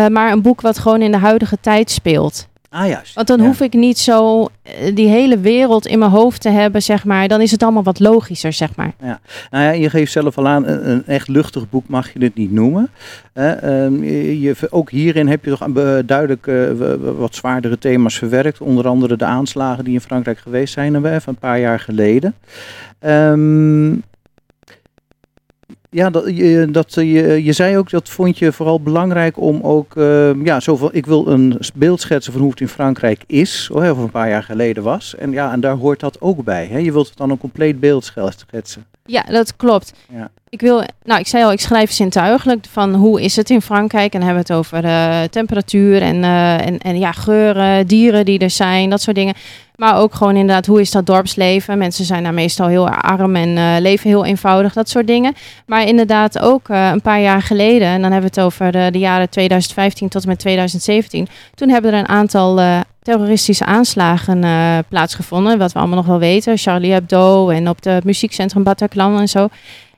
maar 0.10 0.32
een 0.32 0.41
boek 0.41 0.62
wat 0.62 0.80
gewoon 0.80 1.01
in 1.01 1.12
de 1.12 1.18
huidige 1.18 1.58
tijd 1.62 1.91
speelt. 1.91 2.48
Ah, 2.74 2.88
juist. 2.88 3.16
Want 3.16 3.28
dan 3.28 3.40
ja. 3.40 3.46
hoef 3.46 3.62
ik 3.62 3.74
niet 3.74 3.98
zo 3.98 4.42
uh, 4.42 4.96
die 4.96 5.08
hele 5.08 5.40
wereld 5.40 5.88
in 5.88 6.00
mijn 6.00 6.12
hoofd 6.12 6.42
te 6.42 6.50
hebben, 6.50 6.82
zeg 6.82 7.06
maar. 7.06 7.28
Dan 7.28 7.42
is 7.42 7.51
het 7.51 7.63
allemaal 7.63 7.84
wat 7.84 8.00
logischer, 8.00 8.54
zeg 8.54 8.75
maar. 8.75 8.94
Ja. 9.01 9.20
Nou 9.50 9.63
ja, 9.63 9.72
je 9.72 9.90
geeft 9.90 10.12
zelf 10.12 10.38
al 10.38 10.48
aan, 10.48 10.68
een, 10.68 11.06
echt 11.06 11.28
luchtig 11.28 11.70
boek 11.70 11.88
mag 11.88 12.13
je 12.13 12.24
het 12.24 12.36
niet 12.36 12.51
noemen. 12.51 12.90
Um, 13.34 14.04
je, 14.04 14.56
ook 14.70 14.92
hierin 14.92 15.28
heb 15.28 15.46
je 15.46 15.50
toch 15.50 15.68
duidelijk 16.06 16.48
uh, 16.48 16.70
wat 17.18 17.36
zwaardere 17.36 17.78
thema's 17.78 18.18
verwerkt. 18.18 18.62
Onder 18.62 18.88
andere 18.88 19.18
de 19.18 19.25
aanslagen 19.25 19.84
die 19.84 19.94
in 19.94 20.01
Frankrijk 20.01 20.38
geweest 20.38 20.74
zijn, 20.74 21.06
even 21.06 21.22
een 21.25 21.36
paar 21.36 21.60
jaar 21.60 21.80
geleden. 21.80 22.34
Um, 23.06 24.04
ja, 25.93 26.10
dat, 26.10 26.24
je, 26.27 26.67
dat, 26.71 26.93
je, 26.93 27.43
je 27.43 27.53
zei 27.53 27.77
ook, 27.77 27.89
dat 27.89 28.10
vond 28.10 28.38
je 28.38 28.51
vooral 28.51 28.81
belangrijk 28.81 29.39
om 29.39 29.62
ook, 29.62 29.95
uh, 29.95 30.43
ja, 30.43 30.60
zoveel, 30.60 30.89
ik 30.93 31.05
wil 31.05 31.27
een 31.27 31.60
beeld 31.74 32.01
schetsen 32.01 32.31
van 32.31 32.41
hoe 32.41 32.51
het 32.51 32.62
in 32.62 32.67
Frankrijk 32.67 33.24
is, 33.27 33.69
of 33.71 33.98
een 33.98 34.12
paar 34.12 34.29
jaar 34.29 34.43
geleden 34.43 34.83
was. 34.83 35.15
En 35.15 35.31
ja, 35.31 35.51
en 35.51 35.60
daar 35.60 35.75
hoort 35.75 36.00
dat 36.00 36.21
ook 36.21 36.43
bij. 36.43 36.67
Hè? 36.67 36.77
Je 36.77 36.91
wilt 36.91 37.07
het 37.07 37.17
dan 37.17 37.29
een 37.29 37.38
compleet 37.38 37.79
beeld 37.79 38.13
schetsen. 38.29 38.86
Ja, 39.05 39.21
dat 39.21 39.55
klopt. 39.55 39.93
Ja. 40.13 40.29
Ik 40.50 40.62
wil, 40.62 40.83
nou, 41.03 41.19
ik 41.19 41.27
zei 41.27 41.43
al, 41.43 41.51
ik 41.51 41.60
schrijf 41.60 41.91
zintuigelijk 41.91 42.65
van 42.69 42.93
hoe 42.93 43.21
is 43.21 43.36
het 43.36 43.50
in 43.50 43.62
Frankrijk. 43.62 44.13
En 44.13 44.19
dan 44.19 44.27
hebben 44.29 44.45
we 44.48 44.53
het 44.53 44.65
over 44.65 44.83
uh, 44.83 45.21
temperatuur 45.24 46.01
en, 46.01 46.15
uh, 46.15 46.65
en, 46.67 46.77
en 46.77 47.00
ja, 47.00 47.12
geuren, 47.12 47.88
dieren 47.88 48.25
die 48.25 48.39
er 48.39 48.50
zijn, 48.50 48.89
dat 48.89 49.01
soort 49.01 49.15
dingen. 49.15 49.33
Maar 49.81 49.97
ook 49.97 50.13
gewoon 50.13 50.35
inderdaad, 50.35 50.65
hoe 50.65 50.81
is 50.81 50.91
dat 50.91 51.05
dorpsleven? 51.05 51.77
Mensen 51.77 52.05
zijn 52.05 52.23
daar 52.23 52.33
meestal 52.33 52.67
heel 52.67 52.89
arm 52.89 53.35
en 53.35 53.50
uh, 53.50 53.75
leven 53.79 54.09
heel 54.09 54.25
eenvoudig, 54.25 54.73
dat 54.73 54.89
soort 54.89 55.07
dingen. 55.07 55.33
Maar 55.65 55.83
inderdaad 55.83 56.39
ook 56.39 56.69
uh, 56.69 56.89
een 56.91 57.01
paar 57.01 57.21
jaar 57.21 57.41
geleden, 57.41 57.88
en 57.88 58.01
dan 58.01 58.11
hebben 58.11 58.31
we 58.31 58.39
het 58.39 58.45
over 58.45 58.71
de, 58.91 59.00
jaren 59.00 59.29
2015 59.29 60.09
tot 60.09 60.21
en 60.21 60.27
met 60.27 60.39
2017. 60.39 61.27
Toen 61.55 61.69
hebben 61.69 61.93
er 61.93 62.00
een 62.00 62.07
aantal 62.07 62.59
uh, 62.59 62.79
terroristische 63.01 63.65
aanslagen 63.65 64.39
plaatsgevonden. 64.89 65.57
Wat 65.57 65.71
we 65.71 65.79
allemaal 65.79 65.97
nog 65.97 66.07
wel 66.07 66.19
weten. 66.19 66.57
Charlie 66.57 66.91
Hebdo 66.91 67.50
en 67.50 67.69
op 67.69 67.83
het 67.83 68.03
muziekcentrum 68.03 68.63
Bataclan 68.63 69.19
en 69.19 69.29
zo. 69.29 69.47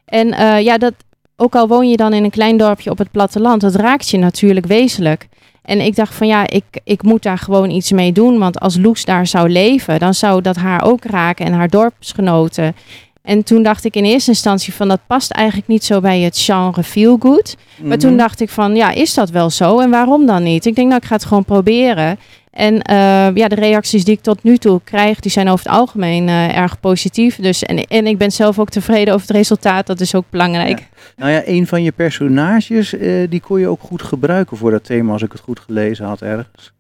En 0.05 0.27
ja, 0.63 0.77
dat, 0.77 0.93
ook 1.35 1.55
al 1.55 1.67
woon 1.67 1.89
je 1.89 1.97
dan 1.97 2.13
in 2.13 2.23
een 2.23 2.29
klein 2.29 2.57
dorpje 2.57 2.89
op 2.89 2.97
het 2.97 3.11
platteland, 3.11 3.61
dat 3.61 3.75
raakt 3.75 4.09
je 4.09 4.17
natuurlijk 4.17 4.65
wezenlijk. 4.65 5.27
En 5.63 5.79
ik 5.82 5.96
dacht 5.96 6.13
van 6.13 6.27
ja, 6.27 6.48
ik, 6.48 6.63
ik 6.84 7.03
moet 7.03 7.24
daar 7.24 7.38
gewoon 7.38 7.70
iets 7.70 7.91
mee 7.91 8.12
doen. 8.12 8.39
Want 8.39 8.60
als 8.60 8.77
Loes 8.77 9.05
daar 9.05 9.27
zou 9.27 9.50
leven, 9.50 10.00
dan 10.00 10.13
zou 10.13 10.41
dat 10.41 10.55
haar 10.55 10.84
ook 10.84 11.03
raken 11.05 11.46
en 11.46 11.53
haar 11.53 11.70
dorpsgenoten. 11.70 12.75
En 13.24 13.44
toen 13.44 13.63
dacht 13.63 13.86
ik 13.86 13.96
in 13.96 14.03
eerste 14.03 14.30
instantie 14.30 14.74
van 14.74 14.88
dat 14.88 15.00
past 15.08 15.32
eigenlijk 15.32 15.68
niet 15.68 15.84
zo 15.84 16.00
bij 16.00 16.20
het 16.20 16.38
genre 16.38 16.84
feel 16.84 17.18
good. 17.20 17.56
Maar 17.84 17.98
toen 17.98 18.10
mhm. 18.10 18.20
dacht 18.20 18.42
ik 18.42 18.50
van 18.50 18.75
ja, 18.75 18.92
is 18.92 19.13
dat 19.13 19.30
wel 19.30 19.50
zo 19.50 19.80
en 19.80 19.89
waarom 19.89 20.25
dan 20.25 20.44
niet? 20.44 20.65
Ik 20.65 20.75
denk 20.75 20.88
nou, 20.88 21.00
ik 21.01 21.08
ga 21.08 21.15
het 21.15 21.25
gewoon 21.25 21.46
proberen. 21.46 22.20
En 22.51 22.74
uh, 22.74 23.36
ja, 23.36 23.48
de 23.48 23.56
reacties 23.56 24.03
die 24.03 24.13
ik 24.13 24.22
tot 24.22 24.44
nu 24.44 24.58
toe 24.58 24.82
krijg, 24.84 25.20
die 25.20 25.32
zijn 25.32 25.50
over 25.50 25.65
het 25.65 25.75
algemeen 25.75 26.27
uh, 26.27 26.58
erg 26.58 26.80
positief. 26.80 27.36
Dus, 27.36 27.63
en, 27.63 27.84
en 27.84 28.08
ik 28.08 28.18
ben 28.18 28.32
zelf 28.32 28.60
ook 28.60 28.70
tevreden 28.70 29.13
over 29.13 29.27
het 29.27 29.36
resultaat, 29.36 29.88
dat 29.88 30.00
is 30.00 30.15
ook 30.15 30.25
belangrijk. 30.30 30.88
Nou 31.15 31.32
ja, 31.32 31.42
een 31.46 31.68
van 31.68 31.84
je 31.84 31.92
personages, 31.92 32.94
uh, 32.94 33.30
die 33.30 33.39
kon 33.39 33.60
je 33.60 33.68
ook 33.68 33.82
goed 33.82 34.01
gebruiken 34.01 34.58
voor 34.58 34.72
dat 34.72 34.84
thema, 34.84 35.12
als 35.12 35.22
ik 35.22 35.32
het 35.32 35.42
goed 35.42 35.60
gelezen 35.60 36.06
had 36.06 36.22
ergens. 36.22 36.74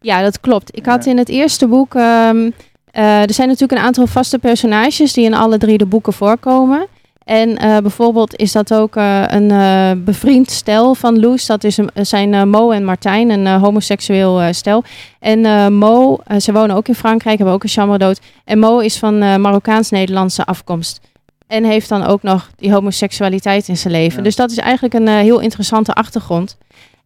Ja, 0.00 0.22
dat 0.22 0.40
klopt. 0.40 0.76
Ik 0.76 0.86
had 0.86 1.06
in 1.06 1.18
het 1.18 1.28
eerste 1.28 1.66
boek, 1.66 1.94
um, 1.94 2.52
er 2.92 3.32
zijn 3.32 3.48
natuurlijk 3.48 3.80
een 3.80 3.86
aantal 3.86 4.06
vaste 4.06 4.38
personages 4.38 5.12
die 5.12 5.24
in 5.24 5.34
alle 5.34 5.58
drie 5.58 5.78
de 5.78 5.86
boeken 5.86 6.12
voorkomen. 6.12 6.86
En 7.24 7.48
uh, 7.48 7.78
bijvoorbeeld 7.78 8.36
is 8.36 8.52
dat 8.52 8.74
ook 8.74 8.96
uh, 8.96 9.22
een 9.26 10.04
bevriend 10.04 10.50
stel 10.50 10.94
van 10.94 11.20
Loes. 11.20 11.46
Dat 11.46 11.64
is 11.64 11.76
een, 11.76 11.90
zijn 11.94 12.50
Mo 12.50 12.70
en 12.70 12.84
Martijn, 12.84 13.30
een 13.30 13.46
homoseksueel 13.46 14.52
stel. 14.52 14.84
En 15.18 15.72
Mo, 15.74 16.18
ze 16.38 16.52
wonen 16.52 16.76
ook 16.76 16.88
in 16.88 16.94
Frankrijk, 16.94 17.36
hebben 17.36 17.54
ook 17.54 17.62
een 17.62 17.68
chambre 17.68 17.98
dood. 17.98 18.20
En 18.44 18.58
Mo 18.58 18.78
is 18.78 18.98
van 18.98 19.18
Marokkaans-Nederlandse 19.18 20.44
afkomst. 20.44 21.00
En 21.46 21.64
heeft 21.64 21.88
dan 21.88 22.04
ook 22.06 22.22
nog 22.22 22.50
die 22.56 22.72
homoseksualiteit 22.72 23.68
in 23.68 23.76
zijn 23.76 23.92
leven. 23.92 24.22
Dus 24.22 24.36
dat 24.36 24.50
is 24.50 24.58
eigenlijk 24.58 24.94
een 24.94 25.08
heel 25.08 25.40
interessante 25.40 25.92
achtergrond. 25.92 26.56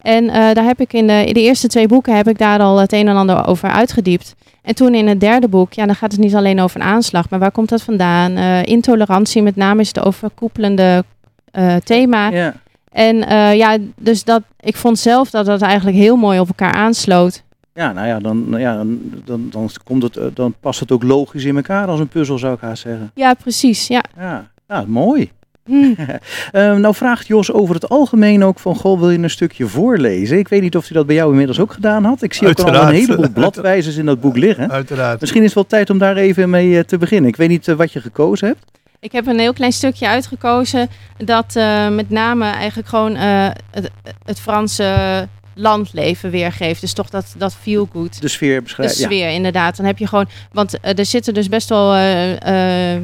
En 0.05 0.27
daar 0.27 0.65
heb 0.65 0.81
ik 0.81 0.93
in 0.93 1.07
de, 1.07 1.25
in 1.27 1.35
de 1.35 1.41
eerste 1.41 1.69
twee 1.69 1.89
boeken 1.89 2.17
heb 2.17 2.29
ik 2.29 2.39
daar 2.39 2.61
al 2.61 2.79
het 2.79 2.93
een 2.93 3.09
en 3.09 3.17
ander 3.17 3.47
over 3.47 3.69
uitgediept. 3.69 4.35
En 4.63 4.75
toen 4.75 4.95
in 4.95 5.07
het 5.07 5.21
derde 5.21 5.49
boek, 5.49 5.73
ja, 5.73 5.87
dan 5.87 5.95
gaat 5.95 6.13
het 6.13 6.21
niet 6.21 6.35
alleen 6.35 6.61
over 6.61 6.81
een 6.81 6.87
aanslag, 6.87 7.31
maar 7.31 7.39
waar 7.39 7.51
komt 7.51 7.69
dat 7.69 7.83
vandaan? 7.83 8.39
Uh, 8.39 8.63
intolerantie, 8.63 9.43
met 9.43 9.57
name 9.57 9.81
is 9.81 9.89
het 9.89 10.05
overkoepelende 10.05 11.05
uh, 11.53 11.77
thema. 11.77 12.29
Ja. 12.29 12.55
En 12.91 13.17
ja, 13.57 13.77
dus 13.97 14.25
dat, 14.25 14.43
ik 14.61 14.77
vond 14.77 14.99
zelf 14.99 15.31
dat 15.31 15.47
dat 15.47 15.63
eigenlijk 15.63 15.97
heel 15.97 16.17
mooi 16.17 16.41
op 16.41 16.49
elkaar 16.49 16.73
aansloot. 16.73 17.43
Ja, 17.75 17.93
nou 17.93 18.07
ja, 18.07 18.19
dan, 18.19 18.47
ja, 18.59 18.77
dan, 18.77 19.01
dan, 19.25 19.47
dan, 19.51 19.71
komt 19.85 20.03
het, 20.03 20.19
dan 20.37 20.55
past 20.61 20.81
het 20.81 20.93
ook 20.93 21.03
logisch 21.03 21.45
in 21.45 21.57
elkaar 21.57 21.87
als 21.87 22.01
een 22.01 22.09
puzzel, 22.09 22.39
zou 22.39 22.55
ik 22.55 22.61
haast 22.61 22.83
zeggen. 22.83 23.11
Ja, 23.15 23.35
precies. 23.35 23.87
Ja, 23.87 24.05
ja, 24.19 24.51
ja 24.69 24.85
mooi. 24.87 25.31
Hmm. 25.65 25.97
nou 26.81 26.95
vraagt 26.95 27.27
Jos 27.27 27.53
over 27.53 27.75
het 27.75 27.89
algemeen 27.89 28.45
ook 28.45 28.59
van, 28.59 28.75
goh, 28.75 28.99
wil 28.99 29.11
je 29.11 29.19
een 29.19 29.31
stukje 29.31 29.67
voorlezen? 29.67 30.39
Ik 30.39 30.49
weet 30.49 30.63
niet 30.63 30.77
of 30.77 30.89
hij 30.89 30.97
dat 30.97 31.07
bij 31.07 31.15
jou 31.15 31.31
inmiddels 31.31 31.61
ook 31.61 31.73
gedaan 31.73 32.05
had. 32.05 32.23
Ik 32.23 32.35
zie 32.35 32.49
ook 32.49 32.61
al 32.61 32.75
een 32.75 32.95
heleboel 32.95 33.31
bladwijzers 33.41 33.97
in 33.97 34.07
dat 34.07 34.21
boek 34.21 34.37
liggen. 34.37 34.71
Uiteraard. 34.71 35.21
Misschien 35.21 35.41
is 35.41 35.47
het 35.47 35.55
wel 35.55 35.67
tijd 35.67 35.91
om 35.91 35.99
daar 35.99 36.17
even 36.17 36.51
mee 36.51 36.79
eh, 36.79 36.85
te 36.85 36.99
beginnen. 36.99 37.31
Ik 37.31 37.37
weet 37.37 37.49
niet 37.49 37.69
eh, 37.69 37.75
wat 37.75 37.93
je 37.93 38.01
gekozen 38.01 38.47
hebt. 38.47 38.65
Ik 39.01 39.13
heb 39.13 39.27
een 39.27 39.39
heel 39.39 39.53
klein 39.53 39.73
stukje 39.73 40.09
uitgekozen 40.09 40.89
dat 41.17 41.55
uh, 41.57 41.89
met 41.89 42.11
name 42.11 42.45
eigenlijk 42.45 42.89
gewoon 42.89 43.17
het, 43.17 43.91
het, 44.25 44.41
Franse 44.41 45.29
landleven 45.55 46.31
weergeeft. 46.31 46.81
Dus 46.81 46.93
toch 46.93 47.11
dat, 47.11 47.35
dat 47.37 47.55
feel 47.55 47.89
good. 47.93 48.21
De 48.21 48.29
sfeer 48.29 48.63
beschrijft. 48.63 48.97
De 48.97 49.03
sfeer, 49.03 49.31
inderdaad. 49.31 49.77
Dan 49.77 49.87
heb 49.87 49.99
je 49.99 50.07
gewoon, 50.07 50.29
want 50.53 50.79
er 50.81 51.07
zitten 51.07 51.35
dus 51.35 51.49
best 51.49 51.69
wel 51.69 51.95
eh, 51.95 52.97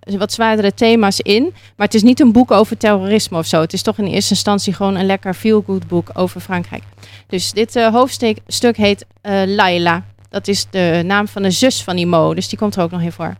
wat 0.00 0.32
zwaardere 0.32 0.74
thema's 0.74 1.20
in. 1.20 1.42
Maar 1.76 1.86
het 1.86 1.94
is 1.94 2.02
niet 2.02 2.20
een 2.20 2.32
boek 2.32 2.50
over 2.50 2.76
terrorisme 2.76 3.38
of 3.38 3.46
zo. 3.46 3.60
Het 3.60 3.72
is 3.72 3.82
toch 3.82 3.98
in 3.98 4.06
eerste 4.06 4.30
instantie 4.30 4.72
gewoon 4.72 4.94
een 4.94 5.06
lekker 5.06 5.34
feel-good 5.34 5.88
boek 5.88 6.10
over 6.12 6.40
Frankrijk. 6.40 6.82
Dus 7.26 7.52
dit 7.52 7.76
uh, 7.76 7.88
hoofdstuk 7.88 8.76
heet 8.76 9.06
uh, 9.22 9.42
Laila. 9.46 10.04
Dat 10.30 10.48
is 10.48 10.66
de 10.70 11.02
naam 11.04 11.28
van 11.28 11.42
de 11.42 11.50
zus 11.50 11.82
van 11.82 11.96
Imo. 11.96 12.34
Dus 12.34 12.48
die 12.48 12.58
komt 12.58 12.76
er 12.76 12.82
ook 12.82 12.90
nog 12.90 13.02
in 13.02 13.12
voor. 13.12 13.36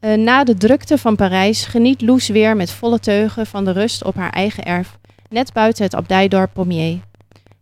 na 0.00 0.44
de 0.44 0.54
drukte 0.54 0.98
van 0.98 1.16
Parijs 1.16 1.64
geniet 1.64 2.00
Loes 2.02 2.28
weer 2.28 2.56
met 2.56 2.70
volle 2.70 2.98
teugen 2.98 3.46
van 3.46 3.64
de 3.64 3.72
rust 3.72 4.04
op 4.04 4.14
haar 4.14 4.30
eigen 4.30 4.64
erf, 4.64 4.98
net 5.28 5.52
buiten 5.52 5.84
het 5.84 5.94
abdijdorp 5.94 6.52
Pommier. 6.52 6.98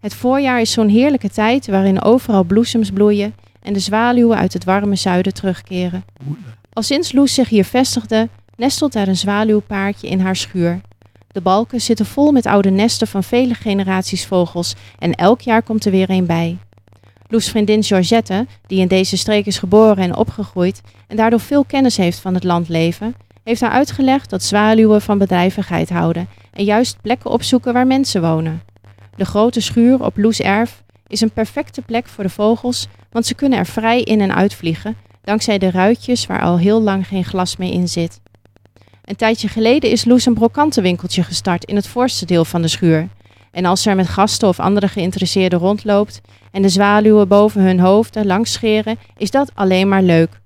Het 0.05 0.15
voorjaar 0.15 0.61
is 0.61 0.73
zo'n 0.73 0.89
heerlijke 0.89 1.29
tijd 1.29 1.67
waarin 1.67 2.03
overal 2.03 2.45
bloesems 2.45 2.91
bloeien 2.91 3.35
en 3.63 3.73
de 3.73 3.79
zwaluwen 3.79 4.37
uit 4.37 4.53
het 4.53 4.65
warme 4.65 4.97
zuiden 4.97 5.35
terugkeren. 5.35 6.05
Al 6.75 6.83
sinds 6.83 7.13
Loes 7.13 7.35
zich 7.35 7.49
hier 7.49 7.65
vestigde, 7.65 8.29
nestelt 8.57 8.93
daar 8.93 9.09
een 9.09 9.17
zwaluwpaardje 9.17 10.09
in 10.09 10.21
haar 10.21 10.37
schuur. 10.37 10.81
De 11.29 11.41
balken 11.41 11.81
zitten 11.81 12.07
vol 12.07 12.33
met 12.33 12.47
oude 12.47 12.71
nesten 12.71 13.07
van 13.07 13.25
vele 13.25 13.55
generaties 13.55 14.27
vogels 14.27 14.75
en 14.99 15.15
elk 15.15 15.41
jaar 15.41 15.63
komt 15.63 15.85
er 15.85 15.91
weer 15.91 16.11
een 16.11 16.27
bij. 16.27 16.59
Loes' 17.29 17.49
vriendin 17.49 17.83
Georgette, 17.83 18.47
die 18.67 18.81
in 18.81 18.89
deze 18.89 19.17
streek 19.17 19.47
is 19.47 19.59
geboren 19.59 19.97
en 19.97 20.17
opgegroeid 20.17 20.81
en 21.09 21.17
daardoor 21.17 21.41
veel 21.41 21.65
kennis 21.65 21.97
heeft 21.97 22.19
van 22.19 22.35
het 22.35 22.45
landleven, 22.45 23.15
heeft 23.45 23.61
haar 23.61 23.71
uitgelegd 23.71 24.31
dat 24.31 24.43
zwaluwen 24.43 25.03
van 25.03 25.19
bedrijvigheid 25.19 25.91
houden 25.91 26.29
en 26.53 26.65
juist 26.65 26.97
plekken 27.03 27.31
opzoeken 27.31 27.73
waar 27.73 27.87
mensen 27.87 28.23
wonen. 28.23 28.63
De 29.17 29.25
grote 29.25 29.61
schuur 29.61 30.05
op 30.05 30.17
Loes' 30.17 30.41
erf 30.41 30.83
is 31.07 31.21
een 31.21 31.33
perfecte 31.33 31.83
plek 31.83 32.07
voor 32.07 32.25
de 32.25 32.31
vogels, 32.31 32.89
want 33.11 33.27
ze 33.27 33.35
kunnen 33.35 33.59
er 33.59 33.67
vrij 33.67 34.03
in 34.03 34.21
en 34.21 34.35
uitvliegen 34.35 34.97
dankzij 35.25 35.59
de 35.59 35.71
ruitjes 35.71 36.27
waar 36.27 36.43
al 36.43 36.59
heel 36.59 36.83
lang 36.83 37.07
geen 37.07 37.25
glas 37.25 37.57
meer 37.57 37.73
in 37.73 37.89
zit. 37.89 38.21
Een 39.05 39.17
tijdje 39.17 39.49
geleden 39.49 39.91
is 39.91 40.05
Loes 40.05 40.27
een 40.27 40.35
brokantenwinkeltje 40.35 41.23
gestart 41.23 41.65
in 41.65 41.77
het 41.77 41.87
voorste 41.87 42.27
deel 42.27 42.45
van 42.45 42.63
de 42.63 42.69
schuur. 42.69 43.09
En 43.51 43.65
als 43.65 43.83
ze 43.83 43.91
er 43.91 43.97
met 43.97 44.09
gasten 44.09 44.49
of 44.49 44.61
andere 44.61 44.89
geïnteresseerden 44.89 45.59
rondloopt 45.59 46.21
en 46.53 46.63
de 46.63 46.69
zwaluwen 46.69 47.29
boven 47.29 47.63
hun 47.63 47.81
hoofden 47.81 48.27
langs 48.27 48.53
scheren, 48.53 48.99
is 49.17 49.31
dat 49.31 49.51
alleen 49.55 49.89
maar 49.89 50.03
leuk. 50.03 50.41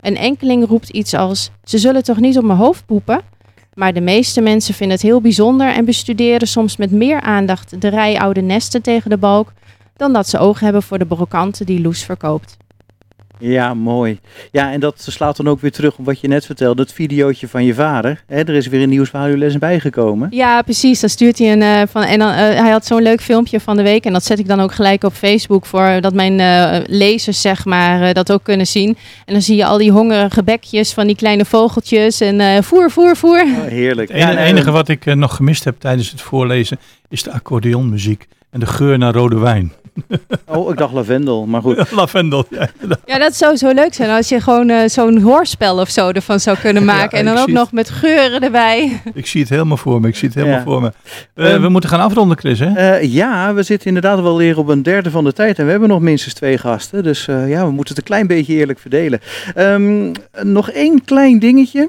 Een 0.00 0.16
enkeling 0.16 0.66
roept 0.66 0.88
iets 0.88 1.14
als: 1.14 1.50
Ze 1.64 1.78
zullen 1.78 2.02
toch 2.02 2.20
niet 2.20 2.38
op 2.38 2.44
mijn 2.44 2.58
hoofd 2.58 2.86
poepen? 2.86 3.20
Maar 3.74 3.92
de 3.92 4.00
meeste 4.00 4.40
mensen 4.40 4.74
vinden 4.74 4.96
het 4.96 5.06
heel 5.06 5.20
bijzonder 5.20 5.72
en 5.72 5.84
bestuderen 5.84 6.48
soms 6.48 6.76
met 6.76 6.90
meer 6.90 7.20
aandacht 7.20 7.80
de 7.80 7.88
rij 7.88 8.18
oude 8.18 8.40
nesten 8.40 8.82
tegen 8.82 9.10
de 9.10 9.18
balk 9.18 9.52
dan 9.96 10.12
dat 10.12 10.28
ze 10.28 10.38
oog 10.38 10.60
hebben 10.60 10.82
voor 10.82 10.98
de 10.98 11.06
brokanten 11.06 11.66
die 11.66 11.80
Loes 11.80 12.02
verkoopt. 12.04 12.56
Ja, 13.40 13.74
mooi. 13.74 14.18
Ja, 14.52 14.72
en 14.72 14.80
dat 14.80 15.06
slaat 15.08 15.36
dan 15.36 15.48
ook 15.48 15.60
weer 15.60 15.72
terug 15.72 15.98
op 15.98 16.04
wat 16.04 16.20
je 16.20 16.28
net 16.28 16.46
vertelde, 16.46 16.82
het 16.82 16.92
videootje 16.92 17.48
van 17.48 17.64
je 17.64 17.74
vader. 17.74 18.22
Hè, 18.26 18.38
er 18.38 18.54
is 18.54 18.66
weer 18.66 18.82
een 18.82 18.88
nieuwsvalules 18.88 19.58
bijgekomen. 19.58 20.28
Ja, 20.30 20.62
precies. 20.62 21.00
Dan 21.00 21.10
stuurt 21.10 21.38
hij 21.38 21.52
een 21.52 21.60
uh, 21.60 21.82
van. 21.88 22.02
En 22.02 22.18
dan, 22.18 22.28
uh, 22.28 22.36
hij 22.36 22.70
had 22.70 22.86
zo'n 22.86 23.02
leuk 23.02 23.20
filmpje 23.20 23.60
van 23.60 23.76
de 23.76 23.82
week. 23.82 24.04
En 24.04 24.12
dat 24.12 24.24
zet 24.24 24.38
ik 24.38 24.48
dan 24.48 24.60
ook 24.60 24.72
gelijk 24.72 25.04
op 25.04 25.12
Facebook 25.12 25.66
voor 25.66 25.98
dat 26.00 26.14
mijn 26.14 26.38
uh, 26.38 26.76
lezers, 26.86 27.40
zeg 27.40 27.64
maar, 27.64 28.14
dat 28.14 28.32
ook 28.32 28.42
kunnen 28.42 28.66
zien. 28.66 28.96
En 29.24 29.32
dan 29.32 29.42
zie 29.42 29.56
je 29.56 29.64
al 29.64 29.78
die 29.78 29.90
hongerige 29.90 30.42
bekjes 30.42 30.92
van 30.92 31.06
die 31.06 31.16
kleine 31.16 31.44
vogeltjes. 31.44 32.20
En 32.20 32.64
voer, 32.64 32.90
voer, 32.90 33.16
voer. 33.16 33.40
Oh, 33.40 33.64
heerlijk. 33.64 34.08
Het 34.08 34.22
enige, 34.22 34.38
enige 34.38 34.70
wat 34.70 34.88
ik 34.88 35.14
nog 35.14 35.36
gemist 35.36 35.64
heb 35.64 35.80
tijdens 35.80 36.10
het 36.10 36.20
voorlezen 36.20 36.78
is 37.08 37.22
de 37.22 37.32
accordeonmuziek 37.32 38.28
en 38.50 38.60
de 38.60 38.66
geur 38.66 38.98
naar 38.98 39.12
rode 39.12 39.38
wijn. 39.38 39.72
Oh, 40.46 40.70
ik 40.70 40.78
dacht 40.78 40.92
lavendel, 40.92 41.46
maar 41.46 41.62
goed. 41.62 41.90
lavendel, 42.00 42.44
ja. 42.50 42.68
Ja, 43.06 43.18
dat 43.18 43.34
zou 43.34 43.56
zo 43.56 43.70
leuk 43.70 43.94
zijn 43.94 44.10
als 44.10 44.28
je 44.28 44.40
gewoon 44.40 44.68
uh, 44.68 44.78
zo'n 44.86 45.20
hoorspel 45.20 45.78
of 45.78 45.88
zo 45.88 46.08
ervan 46.08 46.40
zou 46.40 46.56
kunnen 46.58 46.84
maken. 46.94 47.18
en 47.18 47.24
dan 47.24 47.38
ook 47.38 47.50
nog 47.50 47.72
met 47.72 47.90
geuren 47.90 48.40
erbij. 48.40 49.00
Ik 49.14 49.26
zie 49.26 49.40
het 49.40 49.50
helemaal 49.50 49.76
voor 49.76 50.00
me, 50.00 50.08
ik 50.08 50.16
zie 50.16 50.28
het 50.28 50.36
helemaal 50.36 50.62
voor 50.62 50.80
me. 50.80 50.92
Uh, 51.34 51.52
um, 51.52 51.62
we 51.62 51.68
moeten 51.68 51.90
gaan 51.90 52.00
afronden, 52.00 52.38
Chris, 52.38 52.58
hè? 52.58 53.00
Uh, 53.00 53.12
ja, 53.12 53.54
we 53.54 53.62
zitten 53.62 53.86
inderdaad 53.86 54.20
wel 54.20 54.36
weer 54.36 54.58
op 54.58 54.68
een 54.68 54.82
derde 54.82 55.10
van 55.10 55.24
de 55.24 55.32
tijd. 55.32 55.58
En 55.58 55.64
we 55.64 55.70
hebben 55.70 55.88
nog 55.88 56.00
minstens 56.00 56.34
twee 56.34 56.58
gasten. 56.58 57.02
Dus 57.02 57.24
ja, 57.24 57.66
we 57.66 57.70
moeten 57.70 57.94
het 57.94 57.98
een 57.98 58.02
klein 58.02 58.26
beetje 58.26 58.54
eerlijk 58.54 58.78
verdelen. 58.78 59.20
Um, 59.56 60.12
nog 60.42 60.70
één 60.70 61.04
klein 61.04 61.38
dingetje. 61.38 61.88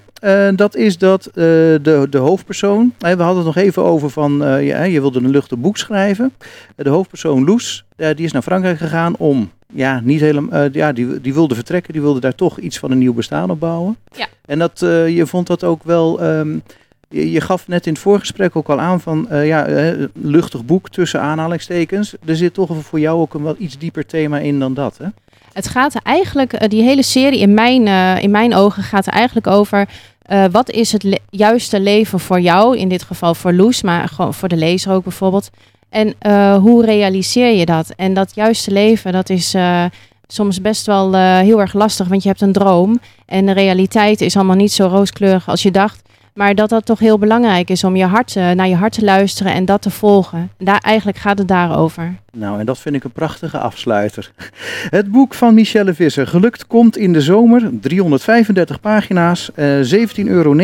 dat 0.55 0.75
is 0.75 0.97
dat 0.97 1.29
de, 1.33 2.07
de 2.09 2.17
hoofdpersoon... 2.17 2.93
we 2.99 3.07
hadden 3.07 3.35
het 3.35 3.45
nog 3.45 3.55
even 3.55 3.83
over 3.83 4.09
van... 4.09 4.61
ja, 4.61 4.83
je 4.83 5.01
wilde 5.01 5.19
een 5.19 5.29
luchtig 5.29 5.57
boek 5.57 5.77
schrijven. 5.77 6.33
de 6.75 6.89
hoofdpersoon 6.89 7.45
Loes 7.45 7.85
die 8.09 8.25
is 8.25 8.31
naar 8.31 8.41
Frankrijk 8.41 8.77
gegaan 8.77 9.15
om, 9.17 9.51
ja, 9.73 9.99
niet 10.03 10.19
helemaal, 10.19 10.65
uh, 10.65 10.73
ja, 10.73 10.91
die, 10.91 11.21
die 11.21 11.33
wilde 11.33 11.55
vertrekken, 11.55 11.93
die 11.93 12.01
wilde 12.01 12.19
daar 12.19 12.35
toch 12.35 12.59
iets 12.59 12.79
van 12.79 12.91
een 12.91 12.97
nieuw 12.97 13.13
bestaan 13.13 13.49
opbouwen. 13.49 13.97
Ja. 14.15 14.27
En 14.45 14.59
dat, 14.59 14.81
uh, 14.81 15.15
je 15.15 15.27
vond 15.27 15.47
dat 15.47 15.63
ook 15.63 15.83
wel, 15.83 16.23
um, 16.23 16.61
Je, 17.09 17.31
je 17.31 17.41
gaf 17.41 17.67
net 17.67 17.85
in 17.85 17.93
het 17.93 18.01
voorgesprek 18.01 18.55
ook 18.55 18.69
al 18.69 18.79
aan 18.79 19.01
van 19.01 19.27
uh, 19.31 19.47
ja, 19.47 19.67
luchtig 20.13 20.65
boek 20.65 20.89
tussen 20.89 21.21
aanhalingstekens. 21.21 22.13
Er 22.25 22.35
zit 22.35 22.53
toch 22.53 22.69
voor 22.81 22.99
jou 22.99 23.19
ook 23.19 23.33
een 23.33 23.43
wel 23.43 23.55
iets 23.57 23.77
dieper 23.77 24.05
thema 24.05 24.37
in 24.37 24.59
dan 24.59 24.73
dat, 24.73 24.97
hè? 24.97 25.07
Het 25.53 25.67
gaat 25.67 25.95
eigenlijk, 26.03 26.69
die 26.69 26.83
hele 26.83 27.03
serie 27.03 27.39
in 27.39 27.53
mijn, 27.53 27.87
in 28.21 28.31
mijn 28.31 28.55
ogen 28.55 28.83
gaat 28.83 29.07
er 29.07 29.13
eigenlijk 29.13 29.47
over 29.47 29.87
uh, 30.31 30.45
wat 30.51 30.69
is 30.69 30.91
het 30.91 31.03
le 31.03 31.19
juiste 31.29 31.79
leven 31.79 32.19
voor 32.19 32.39
jou, 32.39 32.77
in 32.77 32.89
dit 32.89 33.03
geval 33.03 33.35
voor 33.35 33.53
Loes, 33.53 33.81
maar 33.81 34.07
gewoon 34.07 34.33
voor 34.33 34.47
de 34.47 34.55
lezer 34.55 34.93
ook 34.93 35.03
bijvoorbeeld. 35.03 35.49
En 35.91 36.13
uh, 36.27 36.55
hoe 36.55 36.85
realiseer 36.85 37.57
je 37.57 37.65
dat? 37.65 37.93
En 37.95 38.13
dat 38.13 38.35
juiste 38.35 38.71
leven, 38.71 39.11
dat 39.11 39.29
is 39.29 39.55
uh, 39.55 39.85
soms 40.27 40.61
best 40.61 40.85
wel 40.85 41.15
heel 41.15 41.59
erg 41.59 41.73
lastig, 41.73 42.07
want 42.07 42.23
je 42.23 42.29
hebt 42.29 42.41
een 42.41 42.51
droom. 42.51 42.99
En 43.25 43.45
de 43.45 43.51
realiteit 43.51 44.21
is 44.21 44.35
allemaal 44.35 44.55
niet 44.55 44.71
zo 44.71 44.87
rooskleurig 44.87 45.49
als 45.49 45.63
je 45.63 45.71
dacht. 45.71 46.01
Maar 46.33 46.55
dat 46.55 46.69
dat 46.69 46.85
toch 46.85 46.99
heel 46.99 47.17
belangrijk 47.17 47.69
is 47.69 47.83
om 47.83 47.95
je 47.95 48.05
hart, 48.05 48.35
naar 48.35 48.67
je 48.67 48.75
hart 48.75 48.93
te 48.93 49.03
luisteren 49.03 49.53
en 49.53 49.65
dat 49.65 49.81
te 49.81 49.89
volgen. 49.89 50.51
Daar, 50.57 50.79
eigenlijk 50.79 51.17
gaat 51.17 51.37
het 51.37 51.47
daarover. 51.47 52.15
Nou, 52.31 52.59
en 52.59 52.65
dat 52.65 52.79
vind 52.79 52.95
ik 52.95 53.03
een 53.03 53.11
prachtige 53.11 53.57
afsluiter. 53.57 54.31
Het 54.89 55.11
boek 55.11 55.33
van 55.33 55.53
Michelle 55.53 55.93
Visser, 55.93 56.27
Gelukt 56.27 56.67
komt 56.67 56.97
in 56.97 57.13
de 57.13 57.21
zomer, 57.21 57.69
335 57.81 58.79
pagina's, 58.79 59.49
uh, 59.55 60.05
17,99 60.07 60.25
euro 60.25 60.55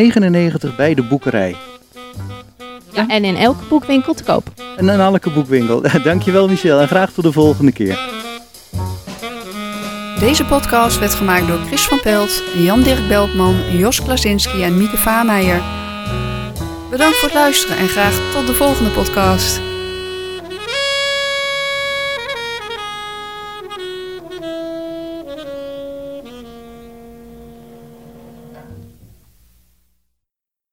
bij 0.77 0.93
de 0.93 1.03
boekerij. 1.03 1.55
Ja, 2.98 3.08
en 3.08 3.24
in 3.24 3.36
elke 3.36 3.63
boekwinkel 3.70 4.13
te 4.13 4.24
koop. 4.24 4.48
En 4.77 4.89
in 4.89 5.00
elke 5.00 5.30
boekwinkel. 5.30 5.82
Dankjewel 6.04 6.48
Michelle 6.48 6.82
en 6.82 6.88
graag 6.88 7.12
tot 7.12 7.24
de 7.24 7.32
volgende 7.32 7.72
keer. 7.72 8.00
Deze 10.20 10.46
podcast 10.46 11.00
werd 11.00 11.13
gemaakt 11.13 11.48
door 11.48 11.60
Chris 11.68 11.82
van 11.82 12.00
Pelt, 12.01 12.44
Jan-Dirk 12.56 13.08
Beltman, 13.08 13.56
Jos 13.77 14.04
Klasinski 14.04 14.63
en 14.63 14.77
Mieke 14.77 14.98
Vaameijer. 14.98 15.62
Bedankt 16.89 17.18
voor 17.18 17.27
het 17.27 17.38
luisteren 17.38 17.77
en 17.77 17.88
graag 17.88 18.20
tot 18.34 18.48
de 18.48 18.54
volgende 18.54 18.89
podcast. 18.89 19.66